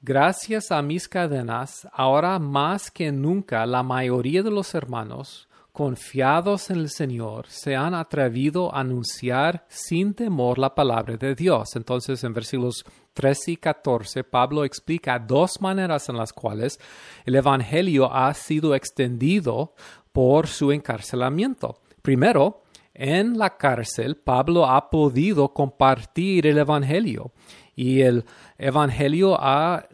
Gracias 0.00 0.70
a 0.70 0.80
mis 0.80 1.08
cadenas, 1.08 1.88
ahora 1.92 2.38
más 2.38 2.88
que 2.90 3.10
nunca 3.10 3.66
la 3.66 3.82
mayoría 3.82 4.44
de 4.44 4.50
los 4.50 4.72
hermanos 4.74 5.48
confiados 5.72 6.70
en 6.70 6.78
el 6.78 6.88
Señor, 6.88 7.46
se 7.48 7.76
han 7.76 7.94
atrevido 7.94 8.74
a 8.74 8.80
anunciar 8.80 9.64
sin 9.68 10.14
temor 10.14 10.58
la 10.58 10.74
palabra 10.74 11.16
de 11.16 11.36
Dios. 11.36 11.76
Entonces, 11.76 12.24
en 12.24 12.32
versículos 12.32 12.84
13 13.14 13.52
y 13.52 13.56
14, 13.56 14.24
Pablo 14.24 14.64
explica 14.64 15.20
dos 15.20 15.60
maneras 15.60 16.08
en 16.08 16.16
las 16.16 16.32
cuales 16.32 16.80
el 17.24 17.36
Evangelio 17.36 18.12
ha 18.12 18.34
sido 18.34 18.74
extendido 18.74 19.74
por 20.10 20.48
su 20.48 20.72
encarcelamiento. 20.72 21.80
Primero, 22.02 22.62
en 22.92 23.38
la 23.38 23.56
cárcel, 23.56 24.16
Pablo 24.16 24.66
ha 24.66 24.90
podido 24.90 25.54
compartir 25.54 26.48
el 26.48 26.58
Evangelio 26.58 27.30
y 27.78 28.02
el 28.02 28.24
Evangelio 28.58 29.38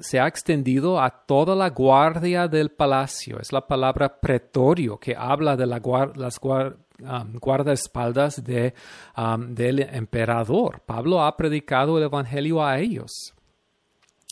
se 0.01 0.19
ha 0.19 0.27
extendido 0.27 0.99
a 0.99 1.11
toda 1.11 1.55
la 1.55 1.69
guardia 1.69 2.49
del 2.49 2.71
palacio. 2.71 3.39
Es 3.39 3.53
la 3.53 3.67
palabra 3.67 4.23
pretorio 4.23 4.97
que 4.97 5.15
habla 5.15 5.55
de 5.55 5.67
las 5.67 5.83
um, 6.41 7.35
guardaespaldas 7.35 8.43
de, 8.43 8.73
um, 9.19 9.55
del 9.55 9.81
emperador. 9.81 10.81
Pablo 10.87 11.23
ha 11.23 11.37
predicado 11.37 11.99
el 11.99 12.05
Evangelio 12.05 12.65
a 12.65 12.79
ellos. 12.79 13.35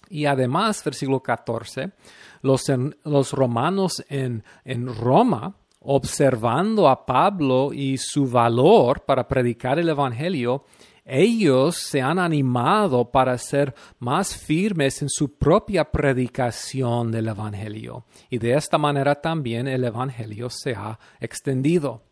Y 0.09 0.25
además, 0.25 0.83
versículo 0.83 1.21
14, 1.21 1.93
los, 2.41 2.73
los 3.05 3.33
romanos 3.33 4.03
en, 4.09 4.45
en 4.65 4.87
Roma, 4.97 5.57
observando 5.81 6.89
a 6.89 7.05
Pablo 7.05 7.75
y 7.75 7.99
su 7.99 8.27
valor 8.31 9.05
para 9.05 9.29
predicar 9.29 9.79
el 9.79 9.91
Evangelio, 9.91 10.65
ellos 11.05 11.77
se 11.77 12.01
han 12.01 12.19
animado 12.19 13.11
para 13.11 13.37
ser 13.39 13.75
más 13.99 14.37
firmes 14.37 15.03
en 15.03 15.09
su 15.09 15.37
propia 15.37 15.91
predicación 15.91 17.11
del 17.11 17.29
Evangelio 17.29 18.05
y 18.31 18.39
de 18.39 18.55
esta 18.55 18.79
manera 18.79 19.17
también 19.17 19.67
el 19.67 19.85
Evangelio 19.85 20.49
se 20.49 20.73
ha 20.73 20.99
extendido. 21.21 22.03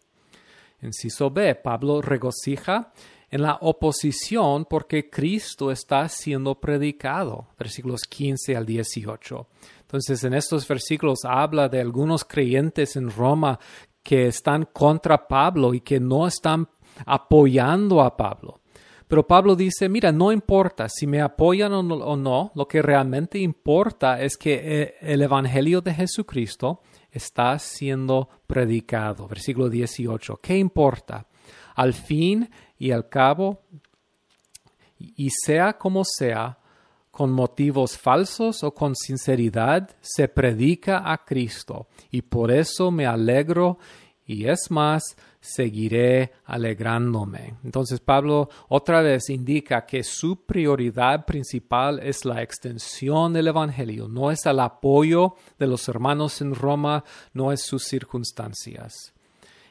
Inciso 0.83 1.31
B, 1.31 1.55
Pablo 1.57 2.01
regocija 2.01 2.93
en 3.31 3.43
la 3.43 3.59
oposición 3.61 4.65
porque 4.65 5.09
Cristo 5.09 5.71
está 5.71 6.09
siendo 6.09 6.57
predicado, 6.61 7.49
versículos 7.59 8.03
15 8.03 8.57
al 8.57 8.67
18. 8.67 9.47
Entonces, 9.83 10.25
en 10.25 10.35
estos 10.35 10.67
versículos 10.67 11.21
habla 11.25 11.69
de 11.69 11.81
algunos 11.81 12.25
creyentes 12.25 12.97
en 12.97 13.11
Roma 13.11 13.59
que 14.03 14.27
están 14.27 14.67
contra 14.73 15.29
Pablo 15.29 15.75
y 15.75 15.81
que 15.81 16.01
no 16.01 16.27
están 16.27 16.69
apoyando 17.07 18.01
a 18.01 18.17
Pablo. 18.17 18.60
Pero 19.11 19.27
Pablo 19.27 19.57
dice, 19.57 19.89
mira, 19.89 20.13
no 20.13 20.31
importa 20.31 20.89
si 20.89 21.05
me 21.05 21.21
apoyan 21.21 21.73
o 21.73 22.17
no, 22.17 22.53
lo 22.55 22.69
que 22.69 22.81
realmente 22.81 23.41
importa 23.41 24.23
es 24.23 24.37
que 24.37 24.61
eh, 24.63 24.95
el 25.01 25.21
Evangelio 25.23 25.81
de 25.81 25.93
Jesucristo 25.93 26.81
está 27.11 27.59
siendo 27.59 28.29
predicado. 28.47 29.27
Versículo 29.27 29.69
18. 29.69 30.39
¿Qué 30.41 30.57
importa? 30.57 31.27
Al 31.75 31.93
fin 31.93 32.49
y 32.79 32.93
al 32.93 33.09
cabo, 33.09 33.63
y 34.97 35.29
sea 35.31 35.73
como 35.77 36.05
sea, 36.05 36.61
con 37.11 37.33
motivos 37.33 37.99
falsos 37.99 38.63
o 38.63 38.73
con 38.73 38.95
sinceridad, 38.95 39.91
se 40.01 40.29
predica 40.29 41.11
a 41.11 41.25
Cristo. 41.25 41.89
Y 42.13 42.23
por 42.23 42.53
eso 42.53 42.93
me 42.93 43.07
alegro 43.07 43.77
y 44.25 44.47
es 44.47 44.71
más, 44.71 45.17
seguiré 45.41 46.33
alegrándome. 46.45 47.55
Entonces 47.65 48.01
Pablo 48.01 48.51
otra 48.69 49.01
vez 49.01 49.31
indica 49.31 49.87
que 49.87 50.03
su 50.03 50.45
prioridad 50.45 51.25
principal 51.25 51.99
es 52.01 52.25
la 52.25 52.43
extensión 52.43 53.33
del 53.33 53.49
Evangelio, 53.49 54.07
no 54.07 54.31
es 54.31 54.45
el 54.47 54.61
apoyo 54.61 55.35
de 55.59 55.67
los 55.67 55.89
hermanos 55.89 56.41
en 56.41 56.55
Roma, 56.55 57.05
no 57.33 57.53
es 57.53 57.63
sus 57.63 57.85
circunstancias. 57.85 59.15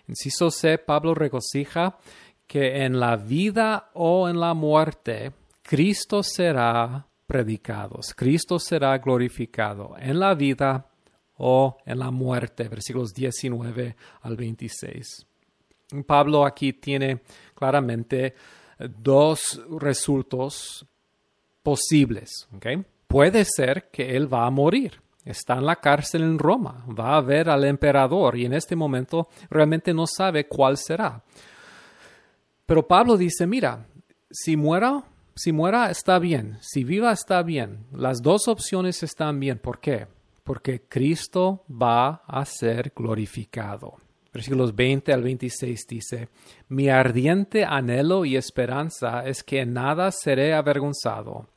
Inciso 0.07 0.49
C, 0.49 0.79
Pablo 0.79 1.13
regocija 1.13 1.99
que 2.47 2.83
en 2.83 2.99
la 2.99 3.15
vida 3.15 3.91
o 3.93 4.27
en 4.27 4.39
la 4.39 4.55
muerte 4.55 5.33
Cristo 5.61 6.23
será 6.23 7.05
predicado, 7.27 7.99
Cristo 8.15 8.57
será 8.57 8.97
glorificado 8.97 9.95
en 9.99 10.19
la 10.19 10.33
vida 10.33 10.89
o 11.35 11.77
en 11.85 11.99
la 11.99 12.09
muerte, 12.09 12.67
versículos 12.67 13.13
19 13.13 13.95
al 14.21 14.35
26. 14.35 15.28
Pablo 16.05 16.45
aquí 16.45 16.73
tiene 16.73 17.21
claramente 17.55 18.35
dos 18.79 19.61
resultados 19.79 20.85
posibles. 21.63 22.47
Puede 23.07 23.45
ser 23.45 23.89
que 23.91 24.15
él 24.15 24.31
va 24.31 24.45
a 24.45 24.51
morir. 24.51 25.01
Está 25.25 25.55
en 25.55 25.65
la 25.65 25.75
cárcel 25.75 26.23
en 26.23 26.39
Roma, 26.39 26.85
va 26.87 27.17
a 27.17 27.21
ver 27.21 27.49
al 27.49 27.65
emperador 27.65 28.37
y 28.37 28.45
en 28.45 28.53
este 28.53 28.75
momento 28.75 29.27
realmente 29.49 29.93
no 29.93 30.07
sabe 30.07 30.47
cuál 30.47 30.77
será. 30.77 31.21
Pero 32.65 32.87
Pablo 32.87 33.17
dice, 33.17 33.45
mira, 33.45 33.85
si 34.31 34.55
muera, 34.55 35.03
si 35.35 35.51
muera 35.51 35.91
está 35.91 36.19
bien, 36.19 36.57
si 36.61 36.83
viva 36.83 37.11
está 37.11 37.43
bien. 37.43 37.85
Las 37.91 38.21
dos 38.21 38.47
opciones 38.47 39.03
están 39.03 39.39
bien. 39.39 39.59
¿Por 39.59 39.79
qué? 39.79 40.07
Porque 40.43 40.81
Cristo 40.87 41.63
va 41.69 42.23
a 42.25 42.45
ser 42.45 42.93
glorificado. 42.95 43.97
Versículos 44.39 44.73
20 44.73 45.11
al 45.11 45.21
26 45.21 45.85
dice, 45.85 46.29
Mi 46.69 46.87
ardiente 46.87 47.65
anhelo 47.65 48.23
y 48.23 48.37
esperanza 48.37 49.27
es 49.27 49.43
que 49.43 49.59
en 49.59 49.73
nada 49.73 50.13
seré 50.13 50.53
avergonzado, 50.53 51.47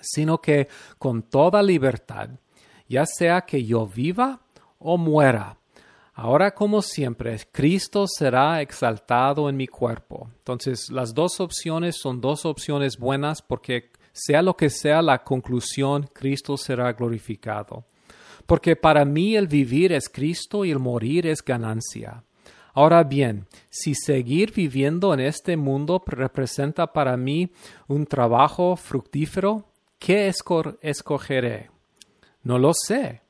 sino 0.00 0.40
que 0.40 0.66
con 0.96 1.24
toda 1.24 1.62
libertad, 1.62 2.30
ya 2.88 3.04
sea 3.04 3.42
que 3.42 3.62
yo 3.66 3.86
viva 3.86 4.40
o 4.78 4.96
muera, 4.96 5.58
Ahora 6.14 6.54
como 6.54 6.80
siempre, 6.80 7.38
Cristo 7.52 8.06
será 8.08 8.62
exaltado 8.62 9.50
en 9.50 9.56
mi 9.58 9.66
cuerpo. 9.66 10.30
Entonces, 10.38 10.88
las 10.88 11.12
dos 11.12 11.40
opciones 11.40 11.96
son 11.96 12.22
dos 12.22 12.46
opciones 12.46 12.96
buenas 12.96 13.42
porque 13.42 13.90
sea 14.12 14.40
lo 14.40 14.56
que 14.56 14.70
sea 14.70 15.02
la 15.02 15.22
conclusión, 15.22 16.08
Cristo 16.14 16.56
será 16.56 16.94
glorificado. 16.94 17.84
Porque 18.46 18.76
para 18.76 19.04
mí 19.04 19.36
el 19.36 19.48
vivir 19.48 19.92
es 19.92 20.08
Cristo 20.08 20.64
y 20.64 20.70
el 20.70 20.78
morir 20.78 21.26
es 21.26 21.44
ganancia. 21.44 22.24
Ahora 22.72 23.04
bien, 23.04 23.46
si 23.70 23.94
seguir 23.94 24.52
viviendo 24.52 25.12
en 25.14 25.20
este 25.20 25.56
mundo 25.56 26.02
representa 26.06 26.92
para 26.92 27.16
mí 27.16 27.50
un 27.88 28.06
trabajo 28.06 28.76
fructífero, 28.76 29.64
¿qué 29.98 30.32
escogeré? 30.82 31.70
No 32.42 32.58
lo 32.58 32.72
sé 32.74 33.22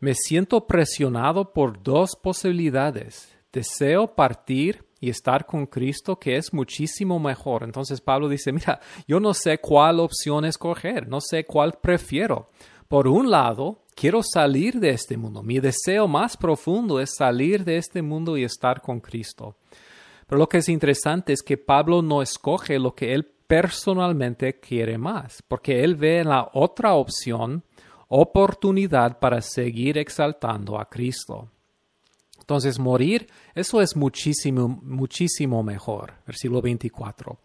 me 0.00 0.14
siento 0.14 0.66
presionado 0.66 1.52
por 1.52 1.82
dos 1.82 2.10
posibilidades. 2.20 3.36
Deseo 3.52 4.14
partir 4.14 4.84
y 5.00 5.10
estar 5.10 5.46
con 5.46 5.66
Cristo, 5.66 6.18
que 6.18 6.36
es 6.36 6.52
muchísimo 6.52 7.18
mejor. 7.18 7.64
Entonces 7.64 8.00
Pablo 8.00 8.28
dice, 8.28 8.52
mira, 8.52 8.80
yo 9.06 9.20
no 9.20 9.34
sé 9.34 9.58
cuál 9.58 10.00
opción 10.00 10.44
escoger, 10.44 11.08
no 11.08 11.20
sé 11.20 11.44
cuál 11.44 11.72
prefiero. 11.80 12.50
Por 12.88 13.06
un 13.06 13.30
lado, 13.30 13.84
quiero 13.94 14.22
salir 14.22 14.80
de 14.80 14.90
este 14.90 15.18
mundo. 15.18 15.42
Mi 15.42 15.60
deseo 15.60 16.08
más 16.08 16.38
profundo 16.38 17.00
es 17.00 17.14
salir 17.14 17.62
de 17.62 17.76
este 17.76 18.00
mundo 18.00 18.38
y 18.38 18.44
estar 18.44 18.80
con 18.80 19.00
Cristo. 19.00 19.56
Pero 20.26 20.38
lo 20.38 20.48
que 20.48 20.58
es 20.58 20.70
interesante 20.70 21.34
es 21.34 21.42
que 21.42 21.58
Pablo 21.58 22.00
no 22.00 22.22
escoge 22.22 22.78
lo 22.78 22.94
que 22.94 23.12
él 23.12 23.26
personalmente 23.46 24.58
quiere 24.58 24.96
más, 24.96 25.42
porque 25.46 25.84
él 25.84 25.96
ve 25.96 26.24
la 26.24 26.48
otra 26.54 26.94
opción 26.94 27.62
oportunidad 28.08 29.18
para 29.18 29.42
seguir 29.42 29.98
exaltando 29.98 30.78
a 30.78 30.88
Cristo. 30.88 31.50
Entonces, 32.38 32.78
morir, 32.78 33.28
eso 33.54 33.82
es 33.82 33.94
muchísimo, 33.96 34.66
muchísimo 34.82 35.62
mejor. 35.62 36.14
Versículo 36.26 36.62
24. 36.62 37.38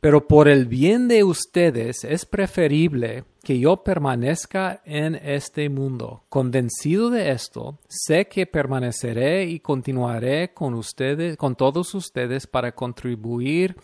Pero 0.00 0.26
por 0.26 0.48
el 0.48 0.66
bien 0.66 1.08
de 1.08 1.24
ustedes 1.24 2.04
es 2.04 2.24
preferible 2.24 3.24
que 3.42 3.58
yo 3.58 3.82
permanezca 3.82 4.80
en 4.84 5.14
este 5.14 5.68
mundo. 5.68 6.24
Convencido 6.30 7.10
de 7.10 7.30
esto, 7.30 7.78
sé 7.86 8.26
que 8.26 8.46
permaneceré 8.46 9.44
y 9.44 9.60
continuaré 9.60 10.54
con 10.54 10.72
ustedes, 10.74 11.36
con 11.36 11.54
todos 11.54 11.94
ustedes 11.94 12.46
para 12.46 12.72
contribuir 12.72 13.76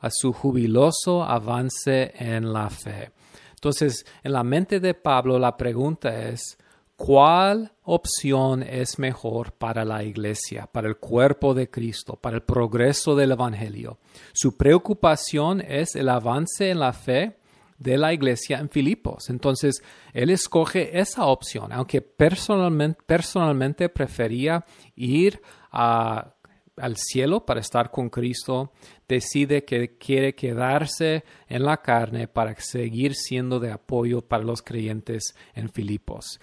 a 0.00 0.10
su 0.10 0.32
jubiloso 0.34 1.22
avance 1.22 2.12
en 2.16 2.52
la 2.52 2.68
fe. 2.68 3.10
Entonces, 3.52 4.04
en 4.22 4.32
la 4.32 4.44
mente 4.44 4.78
de 4.78 4.92
Pablo 4.92 5.38
la 5.38 5.56
pregunta 5.56 6.28
es, 6.28 6.58
¿cuál 6.96 7.72
opción 7.82 8.62
es 8.62 8.98
mejor 8.98 9.52
para 9.52 9.84
la 9.84 10.02
iglesia, 10.02 10.66
para 10.66 10.88
el 10.88 10.96
cuerpo 10.96 11.54
de 11.54 11.70
Cristo, 11.70 12.16
para 12.16 12.36
el 12.36 12.42
progreso 12.42 13.14
del 13.16 13.32
Evangelio? 13.32 13.98
Su 14.32 14.56
preocupación 14.56 15.60
es 15.60 15.96
el 15.96 16.08
avance 16.08 16.70
en 16.70 16.80
la 16.80 16.92
fe 16.92 17.38
de 17.82 17.98
la 17.98 18.12
iglesia 18.12 18.58
en 18.58 18.68
Filipos. 18.68 19.28
Entonces, 19.28 19.82
él 20.12 20.30
escoge 20.30 20.98
esa 20.98 21.26
opción, 21.26 21.72
aunque 21.72 22.00
personalmente, 22.00 23.00
personalmente 23.04 23.88
prefería 23.88 24.64
ir 24.94 25.42
al 25.70 26.96
cielo 26.96 27.44
para 27.44 27.60
estar 27.60 27.90
con 27.90 28.08
Cristo, 28.08 28.72
decide 29.08 29.64
que 29.64 29.98
quiere 29.98 30.34
quedarse 30.34 31.24
en 31.48 31.64
la 31.64 31.78
carne 31.78 32.28
para 32.28 32.54
seguir 32.60 33.14
siendo 33.14 33.58
de 33.58 33.72
apoyo 33.72 34.22
para 34.22 34.44
los 34.44 34.62
creyentes 34.62 35.34
en 35.54 35.68
Filipos. 35.68 36.40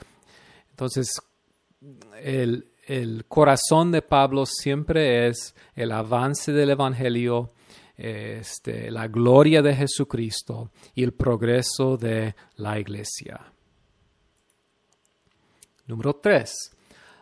Entonces, 0.79 1.21
el, 2.23 3.25
corazón 3.27 3.91
de 3.91 4.01
Pablo 4.01 4.45
siempre 4.45 5.27
es 5.27 5.53
el 5.75 5.91
avance 5.91 6.53
del 6.53 6.69
Evangelio, 6.69 7.51
este, 7.97 8.89
la 8.89 9.09
gloria 9.09 9.61
de 9.61 9.75
Jesucristo 9.75 10.71
y 10.95 11.03
el 11.03 11.11
progreso 11.11 11.97
de 11.97 12.33
la 12.55 12.79
iglesia. 12.79 13.41
Número 15.85 16.15
3. 16.15 16.77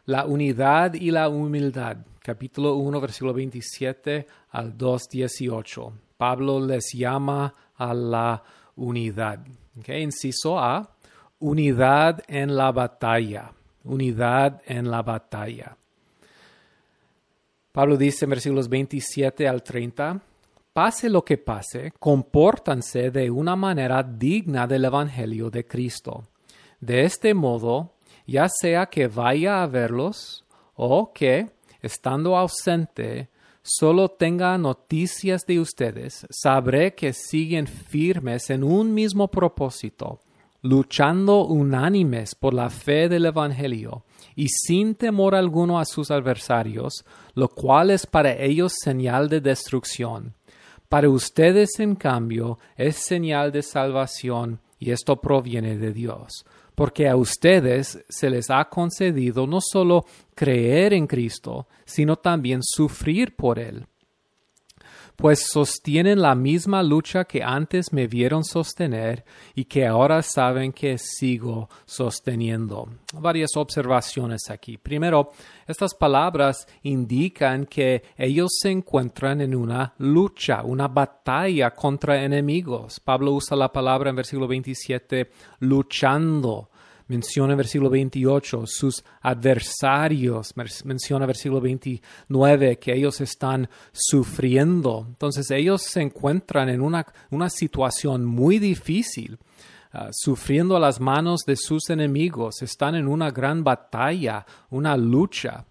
La 0.05 0.27
unidad 0.27 0.93
y 0.93 1.09
la 1.09 1.27
humildad 1.27 1.97
capítulo 2.21 2.75
1, 2.75 3.01
versículo 3.01 3.33
27 3.33 4.27
al 4.51 4.77
2, 4.77 5.09
18. 5.09 5.93
Pablo 6.15 6.63
les 6.63 6.93
llama 6.93 7.55
a 7.75 7.91
la 7.95 8.43
unidad. 8.75 9.39
Inciso 9.87 10.59
A, 10.59 10.96
unidad 11.39 12.23
en 12.27 12.55
la 12.55 12.71
batalla. 12.71 13.51
Unidad 13.83 14.61
en 14.65 14.91
la 14.91 15.01
batalla. 15.01 15.77
Pablo 17.71 17.95
dice 17.95 18.25
en 18.25 18.31
versículos 18.31 18.67
27 18.67 19.47
al 19.47 19.61
30, 19.61 20.19
pase 20.73 21.09
lo 21.09 21.23
que 21.23 21.37
pase, 21.37 21.93
compórtanse 21.99 23.11
de 23.11 23.29
una 23.29 23.55
manera 23.55 24.03
digna 24.03 24.67
del 24.67 24.85
Evangelio 24.85 25.49
de 25.49 25.65
Cristo. 25.65 26.23
De 26.79 27.03
este 27.03 27.33
modo, 27.33 27.93
ya 28.25 28.47
sea 28.49 28.87
que 28.87 29.07
vaya 29.07 29.63
a 29.63 29.67
verlos 29.67 30.43
o 30.75 31.13
que, 31.13 31.49
estando 31.81 32.35
ausente, 32.35 33.29
solo 33.61 34.09
tenga 34.09 34.57
noticias 34.57 35.45
de 35.45 35.59
ustedes, 35.59 36.25
sabré 36.29 36.93
que 36.95 37.13
siguen 37.13 37.67
firmes 37.67 38.49
en 38.49 38.63
un 38.63 38.93
mismo 38.93 39.27
propósito, 39.29 40.19
luchando 40.61 41.45
unánimes 41.45 42.35
por 42.35 42.53
la 42.53 42.69
fe 42.69 43.09
del 43.09 43.25
Evangelio 43.25 44.03
y 44.35 44.47
sin 44.49 44.95
temor 44.95 45.35
alguno 45.35 45.79
a 45.79 45.85
sus 45.85 46.11
adversarios, 46.11 47.05
lo 47.33 47.49
cual 47.49 47.91
es 47.91 48.05
para 48.05 48.33
ellos 48.33 48.73
señal 48.81 49.29
de 49.29 49.41
destrucción. 49.41 50.33
Para 50.89 51.09
ustedes, 51.09 51.79
en 51.79 51.95
cambio, 51.95 52.59
es 52.75 52.97
señal 52.97 53.51
de 53.51 53.61
salvación 53.61 54.59
y 54.79 54.91
esto 54.91 55.17
proviene 55.17 55.77
de 55.77 55.93
Dios 55.93 56.45
porque 56.75 57.09
a 57.09 57.15
ustedes 57.15 58.05
se 58.07 58.29
les 58.29 58.51
ha 58.51 58.69
concedido 58.69 59.47
no 59.47 59.57
solo 59.61 60.05
creer 60.35 60.93
en 60.93 61.07
Cristo, 61.07 61.67
sino 61.85 62.17
también 62.17 62.59
sufrir 62.61 63.35
por 63.35 63.57
Él 63.57 63.87
pues 65.17 65.47
sostienen 65.47 66.21
la 66.21 66.35
misma 66.35 66.83
lucha 66.83 67.25
que 67.25 67.43
antes 67.43 67.91
me 67.91 68.07
vieron 68.07 68.43
sostener 68.43 69.25
y 69.55 69.65
que 69.65 69.85
ahora 69.87 70.21
saben 70.21 70.71
que 70.71 70.97
sigo 70.99 71.69
sosteniendo. 71.85 72.87
Varias 73.13 73.57
observaciones 73.57 74.49
aquí. 74.51 74.77
Primero, 74.77 75.31
estas 75.65 75.95
palabras 75.95 76.67
indican 76.83 77.65
que 77.65 78.03
ellos 78.15 78.51
se 78.61 78.69
encuentran 78.69 79.41
en 79.41 79.55
una 79.55 79.95
lucha, 79.97 80.61
una 80.61 80.87
batalla 80.87 81.71
contra 81.71 82.23
enemigos. 82.23 82.99
Pablo 82.99 83.33
usa 83.33 83.57
la 83.57 83.73
palabra 83.73 84.11
en 84.11 84.15
versículo 84.15 84.47
27, 84.47 85.31
luchando 85.61 86.69
menciona 87.07 87.55
versículo 87.55 87.89
28 87.89 88.63
sus 88.65 89.03
adversarios, 89.21 90.53
menciona 90.85 91.25
versículo 91.25 91.61
29 91.61 92.79
que 92.79 92.93
ellos 92.93 93.21
están 93.21 93.69
sufriendo. 93.91 95.05
Entonces 95.07 95.49
ellos 95.51 95.83
se 95.83 96.01
encuentran 96.01 96.69
en 96.69 96.81
una, 96.81 97.05
una 97.31 97.49
situación 97.49 98.25
muy 98.25 98.59
difícil. 98.59 99.37
Uh, 99.93 100.09
sufriendo 100.11 100.75
a 100.75 100.81
las 100.81 100.99
manos 100.99 101.43
de 101.47 101.55
sus 101.55 101.89
enemigos, 101.89 102.61
están 102.61 102.95
en 102.95 103.07
una 103.07 103.31
gran 103.31 103.63
batalla, 103.63 104.45
una 104.69 104.97
lucha. 104.97 105.65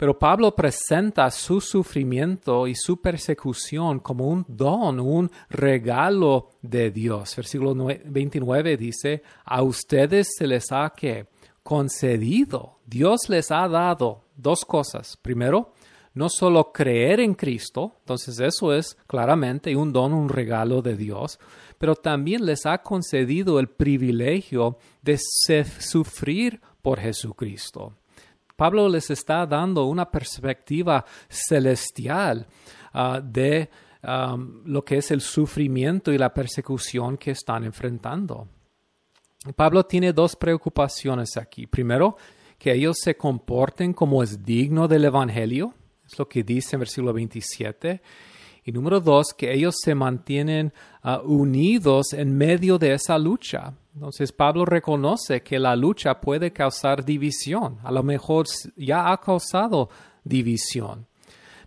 Pero 0.00 0.18
Pablo 0.18 0.56
presenta 0.56 1.30
su 1.30 1.60
sufrimiento 1.60 2.66
y 2.66 2.74
su 2.74 3.02
persecución 3.02 4.00
como 4.00 4.28
un 4.28 4.46
don, 4.48 4.98
un 4.98 5.30
regalo 5.50 6.48
de 6.62 6.90
Dios. 6.90 7.36
Versículo 7.36 7.74
29 8.06 8.78
dice, 8.78 9.22
a 9.44 9.60
ustedes 9.60 10.28
se 10.38 10.46
les 10.46 10.72
ha 10.72 10.88
que 10.96 11.26
concedido, 11.62 12.78
Dios 12.86 13.28
les 13.28 13.50
ha 13.50 13.68
dado 13.68 14.24
dos 14.34 14.64
cosas. 14.64 15.18
Primero, 15.18 15.74
no 16.14 16.30
solo 16.30 16.72
creer 16.72 17.20
en 17.20 17.34
Cristo, 17.34 17.96
entonces 17.98 18.40
eso 18.40 18.72
es 18.72 18.96
claramente 19.06 19.76
un 19.76 19.92
don, 19.92 20.14
un 20.14 20.30
regalo 20.30 20.80
de 20.80 20.96
Dios, 20.96 21.38
pero 21.76 21.94
también 21.94 22.46
les 22.46 22.64
ha 22.64 22.78
concedido 22.78 23.60
el 23.60 23.68
privilegio 23.68 24.78
de 25.02 25.18
sufrir 25.18 26.58
por 26.80 27.00
Jesucristo. 27.00 27.99
Pablo 28.60 28.90
les 28.90 29.08
está 29.08 29.46
dando 29.46 29.86
una 29.86 30.10
perspectiva 30.10 31.02
celestial 31.30 32.46
ah, 32.92 33.18
de 33.24 33.70
lo 34.02 34.84
que 34.84 34.98
es 34.98 35.10
el 35.12 35.22
sufrimiento 35.22 36.12
y 36.12 36.18
la 36.18 36.34
persecución 36.34 37.16
que 37.16 37.30
están 37.30 37.64
enfrentando. 37.64 38.48
Pablo 39.56 39.86
tiene 39.86 40.12
dos 40.12 40.36
preocupaciones 40.36 41.38
aquí. 41.38 41.66
Primero, 41.66 42.18
que 42.58 42.74
ellos 42.74 42.98
se 43.02 43.16
comporten 43.16 43.94
como 43.94 44.22
es 44.22 44.44
digno 44.44 44.86
del 44.86 45.06
Evangelio, 45.06 45.72
es 46.06 46.18
lo 46.18 46.28
que 46.28 46.42
dice 46.42 46.76
en 46.76 46.80
versículo 46.80 47.14
27. 47.14 48.02
Y 48.64 48.72
número 48.72 49.00
dos, 49.00 49.32
que 49.32 49.54
ellos 49.54 49.76
se 49.82 49.94
mantienen 49.94 50.74
ah, 51.02 51.22
unidos 51.24 52.12
en 52.12 52.36
medio 52.36 52.76
de 52.76 52.92
esa 52.92 53.16
lucha. 53.16 53.72
Entonces 53.94 54.32
Pablo 54.32 54.64
reconoce 54.64 55.42
que 55.42 55.58
la 55.58 55.74
lucha 55.76 56.20
puede 56.20 56.52
causar 56.52 57.04
división. 57.04 57.78
A 57.82 57.90
lo 57.90 58.02
mejor 58.02 58.46
ya 58.76 59.12
ha 59.12 59.20
causado 59.20 59.88
división. 60.24 61.06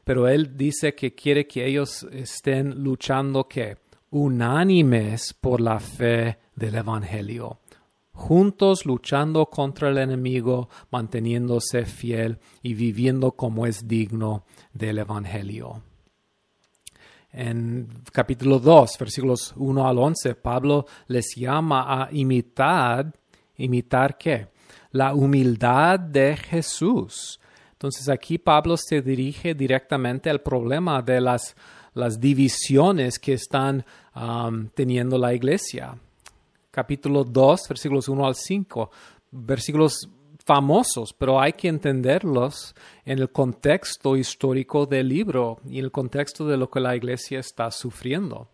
Pero 0.03 0.27
él 0.27 0.57
dice 0.57 0.95
que 0.95 1.13
quiere 1.13 1.47
que 1.47 1.65
ellos 1.65 2.07
estén 2.11 2.83
luchando 2.83 3.47
que 3.47 3.77
unánimes 4.09 5.33
por 5.33 5.61
la 5.61 5.79
fe 5.79 6.39
del 6.55 6.75
Evangelio 6.75 7.59
juntos 8.13 8.85
luchando 8.85 9.47
contra 9.47 9.89
el 9.89 9.97
enemigo, 9.97 10.69
manteniéndose 10.91 11.85
fiel 11.85 12.39
y 12.61 12.75
viviendo 12.75 13.31
como 13.31 13.65
es 13.65 13.87
digno 13.87 14.45
del 14.71 14.99
Evangelio. 14.99 15.81
En 17.33 17.87
capítulo 18.11 18.59
2, 18.59 18.95
versículos 18.99 19.55
1 19.57 19.87
al 19.87 19.97
11, 19.97 20.35
Pablo 20.35 20.85
les 21.07 21.33
llama 21.35 22.03
a 22.03 22.09
imitar, 22.11 23.11
imitar 23.57 24.19
qué? 24.19 24.49
La 24.91 25.15
humildad 25.15 25.99
de 25.99 26.37
Jesús. 26.37 27.39
Entonces 27.71 28.07
aquí 28.07 28.37
Pablo 28.37 28.77
se 28.77 29.01
dirige 29.01 29.55
directamente 29.55 30.29
al 30.29 30.41
problema 30.41 31.01
de 31.01 31.19
las, 31.19 31.55
las 31.95 32.19
divisiones 32.19 33.17
que 33.17 33.33
están 33.33 33.83
um, 34.15 34.67
teniendo 34.67 35.17
la 35.17 35.33
iglesia. 35.33 35.97
Capítulo 36.69 37.23
2, 37.23 37.61
versículos 37.67 38.07
1 38.09 38.27
al 38.27 38.35
5. 38.35 38.91
Versículos 39.31 40.07
famosos, 40.45 41.13
pero 41.13 41.39
hay 41.39 41.53
que 41.53 41.67
entenderlos 41.67 42.75
en 43.05 43.19
el 43.19 43.31
contexto 43.31 44.17
histórico 44.17 44.85
del 44.85 45.09
libro 45.09 45.59
y 45.67 45.79
en 45.79 45.85
el 45.85 45.91
contexto 45.91 46.47
de 46.47 46.57
lo 46.57 46.69
que 46.69 46.79
la 46.79 46.95
iglesia 46.95 47.39
está 47.39 47.71
sufriendo. 47.71 48.49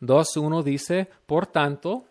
2.1 0.00 0.62
dice, 0.62 1.08
por 1.26 1.46
tanto, 1.46 2.04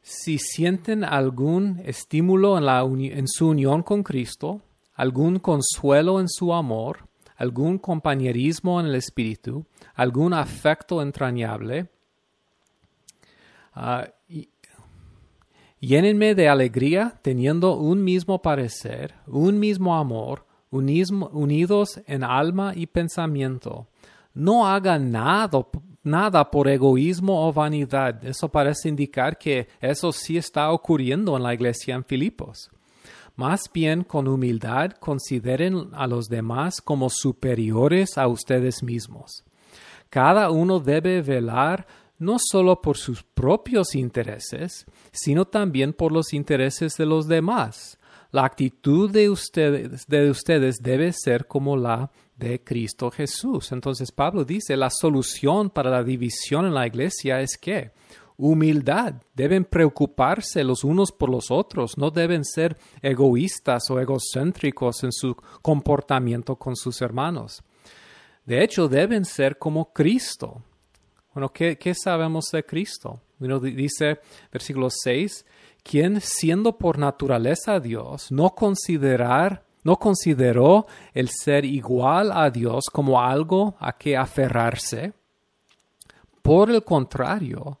si 0.00 0.38
sienten 0.38 1.04
algún 1.04 1.80
estímulo 1.84 2.58
en, 2.58 3.28
su 3.28 3.48
unión 3.48 3.82
con 3.82 4.02
Cristo, 4.02 4.62
algún 4.94 5.38
consuelo 5.38 6.20
en 6.20 6.28
su 6.28 6.52
amor, 6.52 7.08
algún 7.36 7.78
compañerismo 7.78 8.80
en 8.80 8.86
el 8.86 8.94
espíritu, 8.94 9.66
algún 9.94 10.32
afecto 10.32 11.02
entrañable, 11.02 11.88
uh, 13.76 14.04
Llénenme 15.82 16.36
de 16.36 16.48
alegría 16.48 17.18
teniendo 17.22 17.76
un 17.76 18.04
mismo 18.04 18.40
parecer, 18.40 19.16
un 19.26 19.58
mismo 19.58 19.96
amor, 19.96 20.46
unidos 20.70 22.00
en 22.06 22.22
alma 22.22 22.72
y 22.76 22.86
pensamiento. 22.86 23.88
No 24.32 24.68
hagan 24.68 25.10
nada, 25.10 25.66
nada 26.04 26.48
por 26.52 26.68
egoísmo 26.68 27.48
o 27.48 27.52
vanidad. 27.52 28.24
Eso 28.24 28.48
parece 28.48 28.90
indicar 28.90 29.36
que 29.36 29.66
eso 29.80 30.12
sí 30.12 30.36
está 30.36 30.70
ocurriendo 30.70 31.36
en 31.36 31.42
la 31.42 31.52
iglesia 31.52 31.96
en 31.96 32.04
Filipos. 32.04 32.70
Más 33.34 33.62
bien 33.74 34.04
con 34.04 34.28
humildad 34.28 34.92
consideren 35.00 35.88
a 35.94 36.06
los 36.06 36.28
demás 36.28 36.80
como 36.80 37.10
superiores 37.10 38.16
a 38.18 38.28
ustedes 38.28 38.84
mismos. 38.84 39.42
Cada 40.10 40.48
uno 40.52 40.78
debe 40.78 41.22
velar 41.22 41.88
no 42.22 42.38
solo 42.38 42.80
por 42.80 42.96
sus 42.96 43.22
propios 43.22 43.94
intereses, 43.94 44.86
sino 45.12 45.44
también 45.44 45.92
por 45.92 46.12
los 46.12 46.32
intereses 46.32 46.96
de 46.96 47.06
los 47.06 47.28
demás. 47.28 47.98
La 48.30 48.44
actitud 48.44 49.10
de 49.10 49.28
ustedes, 49.28 50.06
de 50.06 50.30
ustedes 50.30 50.76
debe 50.80 51.12
ser 51.12 51.46
como 51.46 51.76
la 51.76 52.10
de 52.36 52.62
Cristo 52.64 53.10
Jesús. 53.10 53.72
Entonces 53.72 54.10
Pablo 54.10 54.44
dice, 54.44 54.76
la 54.76 54.88
solución 54.88 55.68
para 55.68 55.90
la 55.90 56.02
división 56.02 56.64
en 56.64 56.74
la 56.74 56.86
iglesia 56.86 57.40
es 57.40 57.58
que 57.58 57.92
humildad, 58.36 59.14
deben 59.34 59.64
preocuparse 59.64 60.64
los 60.64 60.82
unos 60.82 61.12
por 61.12 61.30
los 61.30 61.50
otros, 61.50 61.96
no 61.98 62.10
deben 62.10 62.44
ser 62.44 62.76
egoístas 63.00 63.90
o 63.90 64.00
egocéntricos 64.00 65.04
en 65.04 65.12
su 65.12 65.36
comportamiento 65.60 66.56
con 66.56 66.74
sus 66.74 67.02
hermanos. 67.02 67.62
De 68.44 68.64
hecho, 68.64 68.88
deben 68.88 69.24
ser 69.24 69.58
como 69.58 69.92
Cristo. 69.92 70.62
Bueno, 71.34 71.50
¿qué, 71.52 71.94
sabemos 71.94 72.46
de 72.52 72.64
Cristo? 72.64 73.20
dice 73.38 74.20
versículo 74.52 74.88
6, 74.90 75.44
quien 75.82 76.20
siendo 76.20 76.78
por 76.78 76.98
naturaleza 76.98 77.80
Dios, 77.80 78.30
no 78.30 78.50
considerar 78.50 79.64
no 79.84 79.96
consideró 79.96 80.86
el 81.12 81.28
ser 81.28 81.64
igual 81.64 82.30
a 82.32 82.50
Dios 82.50 82.84
como 82.92 83.20
algo 83.20 83.74
a 83.80 83.92
que 83.98 84.16
aferrarse. 84.16 85.12
Por 86.40 86.70
el 86.70 86.84
contrario, 86.84 87.80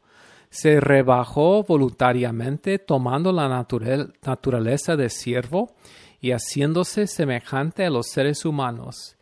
se 0.50 0.80
rebajó 0.80 1.62
voluntariamente 1.62 2.78
tomando 2.78 3.32
la 3.32 3.48
naturaleza 3.48 4.96
de 4.96 5.08
siervo 5.10 5.74
y 6.20 6.32
haciéndose 6.32 7.06
semejante 7.06 7.84
a 7.84 7.90
los 7.90 8.08
seres 8.08 8.44
humanos. 8.44 9.16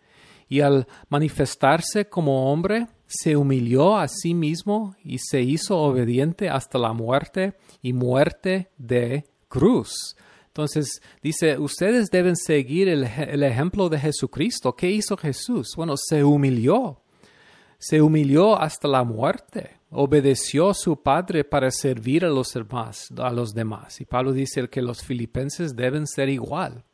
Y 0.48 0.62
al 0.62 0.86
manifestarse 1.08 2.08
como 2.08 2.50
hombre, 2.50 2.88
se 3.10 3.36
humilló 3.36 3.98
a 3.98 4.06
sí 4.06 4.34
mismo 4.34 4.94
y 5.02 5.18
se 5.18 5.42
hizo 5.42 5.76
obediente 5.76 6.48
hasta 6.48 6.78
la 6.78 6.92
muerte 6.92 7.54
y 7.82 7.92
muerte 7.92 8.70
de 8.78 9.24
cruz. 9.48 10.16
Entonces 10.46 11.02
dice, 11.20 11.58
ustedes 11.58 12.08
deben 12.10 12.36
seguir 12.36 12.88
el, 12.88 13.04
el, 13.04 13.42
ejemplo 13.42 13.88
de 13.88 13.98
Jesucristo. 13.98 14.76
¿Qué 14.76 14.88
hizo 14.88 15.16
Jesús? 15.16 15.72
Bueno, 15.76 15.96
se 15.96 16.22
humilló. 16.22 17.02
Se 17.78 18.00
humilló 18.00 18.56
hasta 18.56 18.86
la 18.86 19.02
muerte. 19.02 19.78
Obedeció 19.90 20.70
a 20.70 20.74
su 20.74 21.02
Padre 21.02 21.42
para 21.42 21.72
servir 21.72 22.24
a 22.24 22.28
los 22.28 22.52
demás. 22.52 23.08
A 23.18 23.30
los 23.30 23.52
demás. 23.52 24.00
Y 24.00 24.04
Pablo 24.04 24.32
dice 24.32 24.68
que 24.68 24.82
los 24.82 25.02
filipenses 25.02 25.74
deben 25.74 26.06
ser 26.06 26.28
igual. 26.28 26.84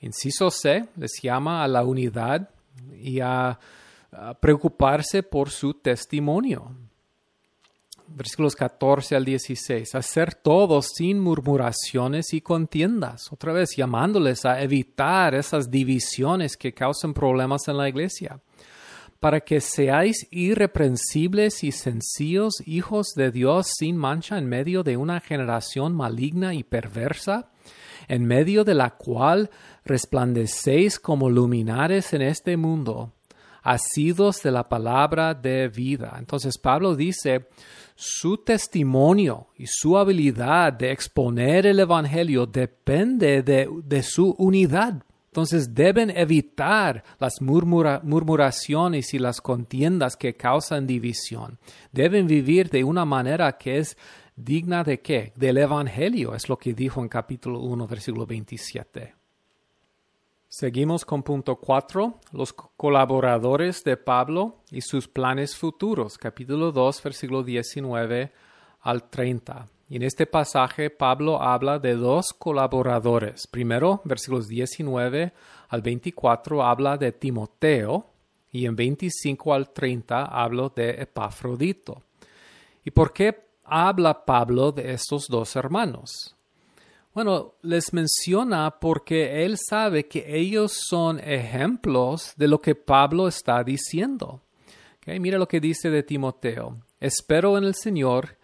Inciso 0.00 0.50
C 0.50 0.88
les 0.96 1.12
llama 1.22 1.62
a 1.62 1.68
la 1.68 1.84
unidad 1.84 2.50
y 2.92 3.20
a, 3.20 3.58
preocuparse 4.40 5.22
por 5.22 5.50
su 5.50 5.74
testimonio. 5.74 6.70
Versículos 8.08 8.54
14 8.54 9.16
al 9.16 9.24
16, 9.24 9.94
hacer 9.96 10.34
todo 10.34 10.80
sin 10.80 11.18
murmuraciones 11.18 12.32
y 12.34 12.40
contiendas, 12.40 13.32
otra 13.32 13.52
vez 13.52 13.74
llamándoles 13.76 14.44
a 14.44 14.62
evitar 14.62 15.34
esas 15.34 15.70
divisiones 15.70 16.56
que 16.56 16.72
causan 16.72 17.12
problemas 17.12 17.66
en 17.66 17.76
la 17.76 17.88
iglesia, 17.88 18.40
para 19.18 19.40
que 19.40 19.60
seáis 19.60 20.28
irreprensibles 20.30 21.64
y 21.64 21.72
sencillos 21.72 22.62
hijos 22.64 23.08
de 23.16 23.32
Dios 23.32 23.72
sin 23.76 23.96
mancha 23.96 24.38
en 24.38 24.48
medio 24.48 24.84
de 24.84 24.96
una 24.96 25.20
generación 25.20 25.92
maligna 25.92 26.54
y 26.54 26.62
perversa, 26.62 27.50
en 28.06 28.24
medio 28.24 28.62
de 28.62 28.74
la 28.74 28.90
cual 28.90 29.50
resplandecéis 29.84 31.00
como 31.00 31.28
luminares 31.28 32.12
en 32.12 32.22
este 32.22 32.56
mundo, 32.56 33.15
asidos 33.66 34.42
de 34.42 34.52
la 34.52 34.68
palabra 34.68 35.34
de 35.34 35.68
vida. 35.68 36.14
Entonces 36.18 36.56
Pablo 36.56 36.94
dice, 36.94 37.48
su 37.96 38.38
testimonio 38.38 39.48
y 39.56 39.66
su 39.66 39.98
habilidad 39.98 40.72
de 40.72 40.92
exponer 40.92 41.66
el 41.66 41.80
Evangelio 41.80 42.46
depende 42.46 43.42
de, 43.42 44.02
su 44.04 44.36
unidad. 44.38 45.02
Entonces 45.26 45.74
deben 45.74 46.10
evitar 46.10 47.02
las 47.18 47.40
murmuraciones 47.42 49.12
y 49.12 49.18
las 49.18 49.40
contiendas 49.40 50.16
que 50.16 50.36
causan 50.36 50.86
división. 50.86 51.58
Deben 51.90 52.28
vivir 52.28 52.70
de 52.70 52.84
una 52.84 53.04
manera 53.04 53.58
que 53.58 53.78
es 53.78 53.98
digna 54.36 54.84
de 54.84 55.00
qué? 55.00 55.32
Del 55.34 55.58
Evangelio, 55.58 56.36
es 56.36 56.48
lo 56.48 56.56
que 56.56 56.72
dijo 56.72 57.00
en 57.00 57.08
capítulo 57.08 57.60
1, 57.60 57.86
versículo 57.88 58.26
27. 58.26 59.15
Seguimos 60.58 61.04
con 61.04 61.22
punto 61.22 61.56
4, 61.56 62.18
los 62.32 62.54
colaboradores 62.54 63.84
de 63.84 63.98
Pablo 63.98 64.62
y 64.70 64.80
sus 64.80 65.06
planes 65.06 65.54
futuros, 65.54 66.16
capítulo 66.16 66.72
2, 66.72 67.02
versículo 67.02 67.42
19 67.42 68.32
al 68.80 69.10
30. 69.10 69.68
Y 69.90 69.96
en 69.96 70.02
este 70.02 70.24
pasaje 70.24 70.88
Pablo 70.88 71.42
habla 71.42 71.78
de 71.78 71.94
dos 71.94 72.32
colaboradores. 72.32 73.46
Primero, 73.46 74.00
versículos 74.04 74.48
19 74.48 75.34
al 75.68 75.82
24 75.82 76.62
habla 76.62 76.96
de 76.96 77.12
Timoteo 77.12 78.06
y 78.50 78.64
en 78.64 78.76
25 78.76 79.52
al 79.52 79.74
30 79.74 80.24
habla 80.24 80.72
de 80.74 81.02
Epafrodito. 81.02 82.00
¿Y 82.82 82.92
por 82.92 83.12
qué 83.12 83.50
habla 83.62 84.24
Pablo 84.24 84.72
de 84.72 84.94
estos 84.94 85.26
dos 85.28 85.54
hermanos? 85.54 86.35
Bueno, 87.16 87.54
les 87.62 87.94
menciona 87.94 88.78
porque 88.78 89.42
él 89.42 89.56
sabe 89.56 90.06
que 90.06 90.36
ellos 90.36 90.78
son 90.86 91.18
ejemplos 91.18 92.34
de 92.36 92.46
lo 92.46 92.60
que 92.60 92.74
Pablo 92.74 93.26
está 93.26 93.64
diciendo. 93.64 94.42
mira 95.06 95.38
lo 95.38 95.48
que 95.48 95.58
dice 95.58 95.88
de 95.88 96.02
Timoteo. 96.02 96.76
Espero 97.00 97.56
en 97.56 97.64
el 97.64 97.74
Señor 97.74 98.36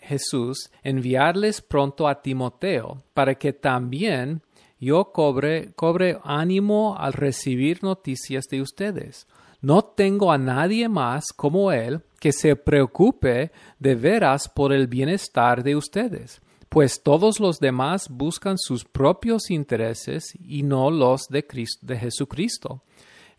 Jesús 0.00 0.68
enviarles 0.82 1.60
pronto 1.60 2.08
a 2.08 2.20
Timoteo 2.20 3.04
para 3.14 3.36
que 3.36 3.52
también 3.52 4.42
yo 4.80 5.12
cobre, 5.12 5.70
cobre 5.76 6.18
ánimo 6.24 6.96
al 6.98 7.12
recibir 7.12 7.84
noticias 7.84 8.46
de 8.50 8.62
ustedes. 8.62 9.28
No 9.60 9.84
tengo 9.84 10.32
a 10.32 10.38
nadie 10.38 10.88
más 10.88 11.26
como 11.32 11.70
él 11.70 12.00
que 12.18 12.32
se 12.32 12.56
preocupe 12.56 13.52
de 13.78 13.94
veras 13.94 14.48
por 14.48 14.72
el 14.72 14.88
bienestar 14.88 15.62
de 15.62 15.76
ustedes 15.76 16.40
pues 16.68 17.02
todos 17.02 17.40
los 17.40 17.60
demás 17.60 18.08
buscan 18.10 18.58
sus 18.58 18.84
propios 18.84 19.50
intereses 19.50 20.34
y 20.40 20.62
no 20.62 20.90
los 20.90 21.28
de, 21.28 21.44
de 21.82 21.98
Jesucristo. 21.98 22.82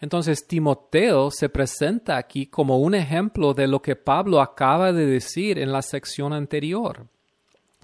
Entonces 0.01 0.47
Timoteo 0.47 1.29
se 1.29 1.49
presenta 1.49 2.17
aquí 2.17 2.47
como 2.47 2.79
un 2.79 2.95
ejemplo 2.95 3.53
de 3.53 3.67
lo 3.67 3.81
que 3.81 3.95
Pablo 3.95 4.41
acaba 4.41 4.93
de 4.93 5.05
decir 5.05 5.59
en 5.59 5.71
la 5.71 5.81
sección 5.81 6.33
anterior. 6.33 7.07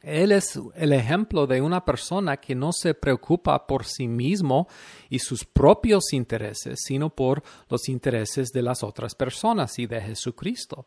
Él 0.02 0.32
es 0.32 0.60
el 0.76 0.93
ejemplo 0.93 1.48
de 1.48 1.62
una 1.62 1.84
persona 1.84 2.38
que 2.38 2.54
no 2.54 2.72
se 2.72 2.93
preocupa 2.93 3.66
por 3.66 3.86
sí 3.86 4.08
mismo 4.08 4.68
y 5.10 5.18
sus 5.18 5.43
propios 5.43 6.14
intereses, 6.14 6.80
sino 6.86 7.10
por 7.10 7.41
los 7.70 7.89
intereses 7.89 8.50
de 8.50 8.62
las 8.62 8.84
otras 8.84 9.16
personas 9.16 9.80
y 9.80 9.88
de 9.88 10.00
Jesucristo. 10.00 10.86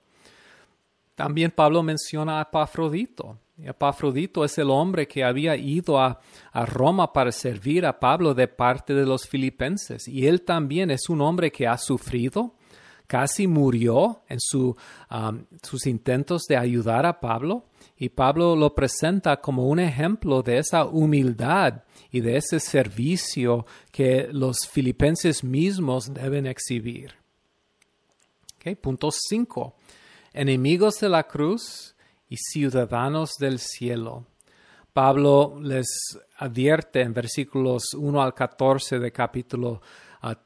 También 1.16 1.50
Pablo 1.50 1.82
menciona 1.82 2.38
a 2.38 2.42
Epafrodito. 2.42 3.36
Epafrodito 3.62 4.44
es 4.44 4.56
el 4.58 4.70
hombre 4.70 5.08
que 5.08 5.24
había 5.24 5.56
ido 5.56 5.98
a, 6.00 6.20
Roma 6.66 7.12
para 7.12 7.32
servir 7.32 7.86
a 7.86 7.98
Pablo 7.98 8.34
de 8.34 8.48
parte 8.48 8.94
de 8.94 9.06
los 9.06 9.26
filipenses. 9.26 10.08
Y 10.08 10.26
él 10.26 10.42
también 10.42 10.90
es 10.90 11.08
un 11.08 11.20
hombre 11.20 11.52
que 11.52 11.66
ha 11.66 11.78
sufrido, 11.78 12.54
casi 13.06 13.46
murió 13.46 14.22
en 14.28 14.40
su, 14.40 14.76
sus 15.62 15.86
intentos 15.86 16.42
de 16.48 16.56
ayudar 16.56 17.06
a 17.06 17.20
Pablo. 17.20 17.64
Y 17.96 18.08
Pablo 18.10 18.54
lo 18.56 18.74
presenta 18.74 19.40
como 19.40 19.68
un 19.68 19.80
ejemplo 19.80 20.42
de 20.42 20.58
esa 20.58 20.84
humildad 20.84 21.82
y 22.10 22.20
de 22.20 22.36
ese 22.36 22.60
servicio 22.60 23.66
que 23.90 24.28
los 24.32 24.66
filipenses 24.68 25.42
mismos 25.42 26.12
deben 26.12 26.46
exhibir. 26.46 27.14
punto 28.80 29.10
5 29.10 29.74
enemigos 30.32 31.00
de 31.00 31.08
la 31.08 31.24
cruz 31.24 31.96
y 32.28 32.36
ciudadanos 32.36 33.34
del 33.38 33.58
cielo. 33.58 34.26
Pablo 34.92 35.58
les 35.62 35.86
advierte 36.38 37.02
en 37.02 37.14
versículos 37.14 37.94
1 37.94 38.22
al 38.22 38.34
14 38.34 38.98
de 38.98 39.12
capítulo 39.12 39.80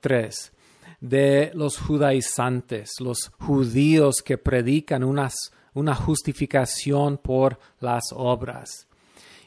3 0.01 0.53
ah, 0.53 0.97
de 1.01 1.51
los 1.55 1.79
judaizantes, 1.79 3.01
los 3.01 3.33
judíos 3.41 4.17
que 4.25 4.39
predican 4.39 5.03
una 5.05 5.95
justificación 5.95 7.19
por 7.19 7.59
las 7.81 8.05
obras. 8.13 8.87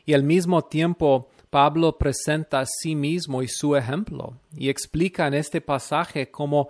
Y 0.06 0.14
al 0.14 0.24
mismo 0.24 0.64
tiempo, 0.64 1.30
Pablo 1.50 1.98
presenta 1.98 2.60
a 2.60 2.66
sí 2.66 2.96
mismo 2.96 3.42
y 3.42 3.48
su 3.48 3.76
ejemplo 3.76 4.34
y 4.58 4.70
explica 4.70 5.28
en 5.28 5.36
este 5.36 5.62
pasaje 5.62 6.30
cómo 6.30 6.68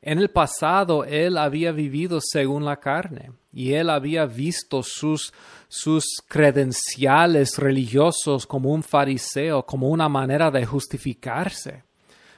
en 0.00 0.18
el 0.18 0.30
pasado 0.30 1.04
él 1.04 1.36
había 1.36 1.72
vivido 1.72 2.20
según 2.20 2.64
la 2.64 2.78
carne 2.78 3.32
y 3.52 3.72
él 3.72 3.90
había 3.90 4.26
visto 4.26 4.82
sus, 4.82 5.32
sus 5.66 6.04
credenciales 6.28 7.58
religiosos 7.58 8.46
como 8.46 8.72
un 8.72 8.82
fariseo, 8.82 9.66
como 9.66 9.88
una 9.88 10.08
manera 10.08 10.50
de 10.50 10.64
justificarse. 10.64 11.82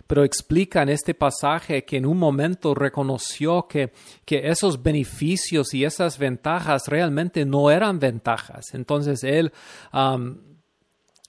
Pero 0.06 0.24
explica 0.24 0.82
en 0.82 0.88
este 0.88 1.14
pasaje 1.14 1.84
que 1.84 1.98
en 1.98 2.06
un 2.06 2.18
momento 2.18 2.74
reconoció 2.74 3.68
que, 3.68 3.92
que 4.24 4.48
esos 4.48 4.82
beneficios 4.82 5.72
y 5.74 5.84
esas 5.84 6.18
ventajas 6.18 6.88
realmente 6.88 7.44
no 7.44 7.70
eran 7.70 8.00
ventajas. 8.00 8.74
Entonces 8.74 9.22
él 9.22 9.52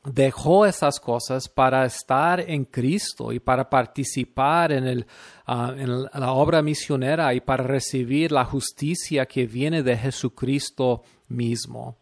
dejó 0.03 0.65
esas 0.65 0.99
cosas 0.99 1.47
para 1.47 1.85
estar 1.85 2.39
en 2.39 2.65
Cristo 2.65 3.31
y 3.31 3.39
para 3.39 3.69
participar 3.69 4.71
en, 4.71 4.85
el, 4.85 5.05
ah, 5.45 5.73
en, 5.77 6.03
la 6.03 6.31
obra 6.31 6.61
misionera 6.61 7.33
y 7.33 7.41
para 7.41 7.63
recibir 7.63 8.31
la 8.31 8.45
justicia 8.45 9.25
que 9.25 9.45
viene 9.45 9.83
de 9.83 9.97
Jesucristo 9.97 11.03
mismo. 11.27 11.97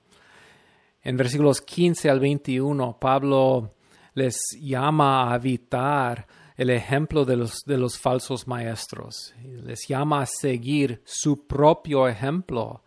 En 1.01 1.17
versículos 1.17 1.61
15 1.61 2.09
al 2.09 2.19
21, 2.19 2.97
Pablo 2.99 3.75
les 4.13 4.37
llama 4.59 5.31
a 5.31 5.35
evitar 5.35 6.27
el 6.55 6.69
ejemplo 6.69 7.23
de 7.23 7.37
los, 7.37 7.61
de 7.65 7.77
los 7.77 7.97
falsos 7.97 8.47
maestros. 8.47 9.33
Les 9.43 9.87
llama 9.87 10.21
a 10.21 10.25
seguir 10.25 11.01
su 11.05 11.47
propio 11.47 12.07
ejemplo 12.07 12.83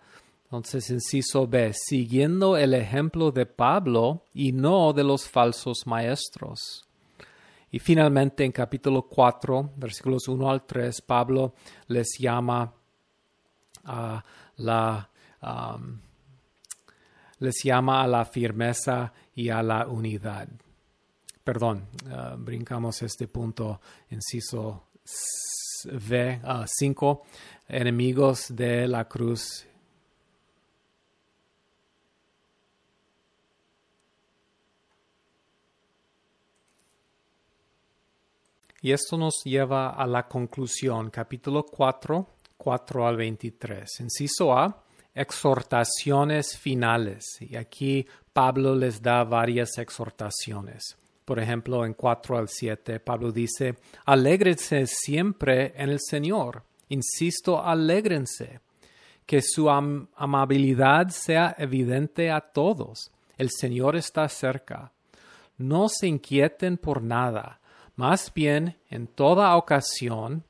entonces, 0.53 0.90
inciso 0.90 1.46
B, 1.46 1.72
siguiendo 1.72 2.59
el 2.59 2.74
ejemplo 2.74 3.30
de 3.30 3.46
Pablo 3.46 4.26
y 4.34 4.53
no 4.53 4.92
de 4.92 5.03
los 5.03 5.26
falsos 5.26 5.86
maestros. 5.86 6.86
Y 7.70 7.78
finalmente, 7.78 8.44
en 8.44 8.53
capítulo 8.53 9.09
4, 9.09 9.72
versículos 9.76 10.28
1 10.28 10.50
al 10.50 10.66
3, 10.66 11.00
Pablo 11.00 11.55
les 11.86 12.18
llama 12.18 12.70
a 13.84 14.22
la, 14.57 15.09
um, 15.40 15.98
les 17.38 17.55
llama 17.64 18.03
a 18.03 18.07
la 18.07 18.26
firmeza 18.26 19.11
y 19.34 19.48
a 19.48 19.62
la 19.62 19.86
unidad. 19.86 20.48
Perdón, 21.42 21.88
uh, 22.05 22.36
brincamos 22.36 23.00
este 23.00 23.26
punto, 23.26 23.80
inciso 24.11 24.88
V, 25.86 26.40
5, 26.66 27.11
uh, 27.11 27.22
enemigos 27.68 28.55
de 28.55 28.86
la 28.86 29.09
cruz 29.09 29.66
Y 38.85 38.91
esto 38.91 39.16
nos 39.16 39.45
lleva 39.45 39.91
a 39.91 40.05
la 40.09 40.26
conclusión, 40.26 41.09
capítulo 41.11 41.64
4, 41.64 42.26
4 42.57 43.07
al 43.07 43.16
23. 43.16 44.01
Inciso 44.01 44.59
A, 44.59 44.83
exhortaciones 45.14 46.59
finales. 46.59 47.24
Y 47.39 47.55
aquí 47.55 48.05
Pablo 48.33 48.74
les 48.74 49.01
da 49.01 49.22
varias 49.22 49.78
exhortaciones. 49.78 50.97
Por 51.24 51.39
ejemplo, 51.39 51.87
en 51.87 51.95
4 51.95 52.37
al 52.37 52.49
7, 52.49 52.99
Pablo 52.99 53.30
dice, 53.30 53.76
alégrense 54.05 54.89
siempre 54.89 55.74
en 55.76 55.91
el 55.91 56.01
Señor. 56.01 56.64
Insisto, 56.89 57.64
alégrense. 57.64 58.59
Que 59.24 59.43
su 59.43 59.70
amabilidad 59.70 61.11
sea 61.11 61.55
evidente 61.57 62.33
a 62.33 62.41
todos. 62.41 63.12
El 63.39 63.51
Señor 63.51 63.95
está 63.95 64.28
cerca. 64.28 64.91
No 65.57 65.89
se 65.89 66.09
inquieten 66.09 66.78
por 66.78 67.01
nada. 67.01 67.61
Más 67.97 68.32
bien, 68.34 68.76
en 68.90 69.07
toda 69.07 69.57
ocasión, 69.57 70.45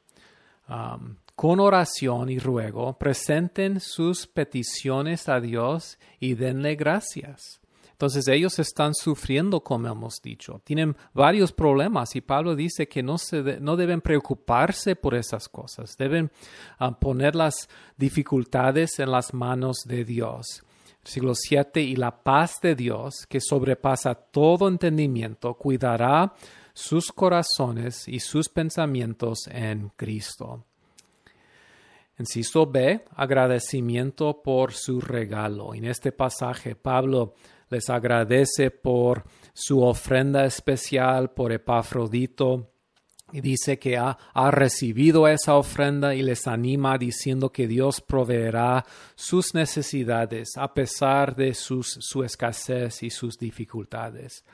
um, 0.69 1.17
con 1.35 1.61
oración 1.61 2.29
y 2.29 2.39
ruego, 2.39 2.99
presenten 2.99 3.81
sus 3.81 4.27
peticiones 4.27 5.29
a 5.29 5.41
Dios 5.41 5.99
y 6.21 6.35
denle 6.35 6.77
gracias. 6.77 7.63
Entonces 8.03 8.27
ellos 8.27 8.59
están 8.59 8.95
sufriendo, 8.95 9.61
como 9.61 9.87
hemos 9.87 10.21
dicho. 10.21 10.61
Tienen 10.65 10.97
varios 11.15 11.53
problemas 11.53 12.17
y 12.17 12.21
Pablo 12.21 12.57
dice 12.57 12.89
que 12.89 13.01
no, 13.01 13.17
se 13.17 13.61
no 13.61 13.77
deben 13.77 14.01
preocuparse 14.01 14.97
por 14.97 15.15
esas 15.15 15.49
cosas. 15.49 15.97
Deben 15.97 16.33
ah, 16.81 16.99
poner 16.99 17.37
las 17.37 17.69
dificultades 17.97 18.99
en 18.99 19.13
las 19.13 19.33
manos 19.33 19.85
de 19.87 20.05
Dios. 20.05 20.65
Siglo 21.05 21.35
7. 21.37 21.81
Y 21.81 21.95
la 21.95 22.11
paz 22.23 22.57
de 22.61 22.75
Dios, 22.75 23.25
que 23.29 23.41
sobrepasa 23.41 24.17
todo 24.17 24.67
entendimiento, 24.67 25.55
cuidará 25.55 26.35
sus 26.73 27.13
corazones 27.13 28.09
y 28.09 28.21
sus 28.21 28.49
pensamientos 28.49 29.49
en 29.51 29.91
Cristo. 29.97 30.65
Inciso 32.19 32.67
B, 32.67 33.05
agradecimiento 33.17 34.43
por 34.43 34.75
su 34.75 35.01
regalo. 35.01 35.75
En 35.75 35.85
este 35.85 36.13
pasaje, 36.13 36.77
Pablo 36.77 37.35
les 37.71 37.89
agradece 37.89 38.71
por 38.71 39.25
su 39.55 39.83
ofrenda 39.83 40.45
especial, 40.45 41.31
por 41.33 41.53
Epafrodito, 41.53 42.69
y 43.33 43.41
dice 43.41 43.79
que 43.79 43.97
ha, 43.97 44.19
recibido 44.51 45.27
esa 45.27 45.57
ofrenda 45.57 46.15
y 46.15 46.23
les 46.23 46.47
anima 46.47 46.99
diciendo 46.99 47.51
que 47.51 47.67
Dios 47.67 48.03
proveerá 48.03 48.85
sus 49.15 49.55
necesidades 49.55 50.51
a 50.57 50.75
pesar 50.75 51.35
de 51.35 51.55
sus, 51.55 51.97
su 52.01 52.23
escasez 52.23 53.03
y 53.03 53.09
sus 53.09 53.39
dificultades. 53.39 54.45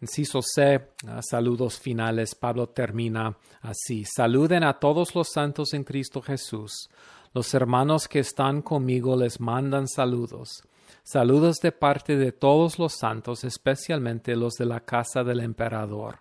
Inciso 0.00 0.42
C, 0.42 0.90
saludos 1.28 1.80
finales. 1.80 2.34
Pablo 2.34 2.68
termina 2.68 3.36
así. 3.62 4.04
Saluden 4.04 4.62
a 4.62 4.78
todos 4.78 5.14
los 5.14 5.28
santos 5.32 5.74
en 5.74 5.82
Cristo 5.82 6.22
Jesús. 6.22 6.88
Los 7.34 7.52
hermanos 7.52 8.06
que 8.06 8.20
están 8.20 8.62
conmigo 8.62 9.16
les 9.16 9.40
mandan 9.40 9.88
saludos. 9.88 10.62
Saludos 11.02 11.58
de 11.60 11.72
parte 11.72 12.16
de 12.16 12.32
todos 12.32 12.78
los 12.78 12.94
santos, 12.94 13.42
especialmente 13.42 14.36
los 14.36 14.54
de 14.54 14.66
la 14.66 14.80
casa 14.80 15.24
del 15.24 15.40
emperador. 15.40 16.20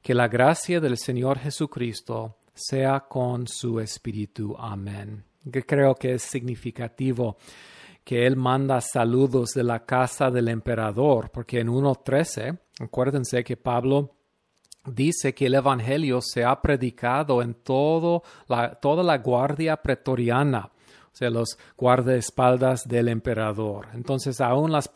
Que 0.00 0.14
la 0.14 0.28
gracia 0.28 0.80
del 0.80 0.96
Señor 0.96 1.38
Jesucristo 1.38 2.36
sea 2.54 3.00
con 3.00 3.48
su 3.48 3.80
espíritu. 3.80 4.54
Amén. 4.58 5.24
Que 5.50 5.64
creo 5.64 5.94
que 5.94 6.14
es 6.14 6.22
significativo 6.22 7.38
que 8.04 8.26
él 8.26 8.36
manda 8.36 8.80
saludos 8.82 9.50
de 9.54 9.64
la 9.64 9.84
casa 9.84 10.30
del 10.30 10.48
emperador, 10.48 11.30
porque 11.30 11.60
en 11.60 11.68
1.13, 11.68 12.58
acuérdense 12.80 13.44
que 13.44 13.56
Pablo 13.56 14.16
dice 14.86 15.34
que 15.34 15.46
el 15.46 15.54
Evangelio 15.54 16.20
se 16.20 16.44
ha 16.44 16.60
predicado 16.60 17.42
en 17.42 17.54
todo 17.54 18.22
la, 18.48 18.74
toda 18.74 19.02
la 19.02 19.18
guardia 19.18 19.76
pretoriana 19.76 20.70
o 21.14 21.16
sea, 21.16 21.30
los 21.30 21.56
guardaespaldas 21.76 22.88
del 22.88 23.06
emperador. 23.06 23.86
Entonces, 23.94 24.40
aún 24.40 24.72
las, 24.72 24.90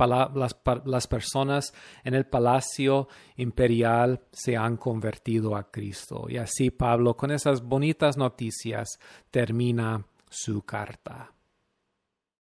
las, 0.85 1.07
personas 1.07 1.73
en 2.03 2.15
el 2.15 2.27
palacio 2.27 3.07
imperial 3.37 4.21
se 4.33 4.57
han 4.57 4.77
convertido 4.79 5.55
a 5.55 5.71
Cristo. 5.71 6.27
Y 6.29 6.39
así 6.39 6.71
Pablo, 6.71 7.17
con 7.17 7.31
esas 7.31 7.63
bonitas 7.63 8.17
noticias, 8.17 8.99
termina 9.31 10.05
su 10.29 10.63
carta. 10.63 11.31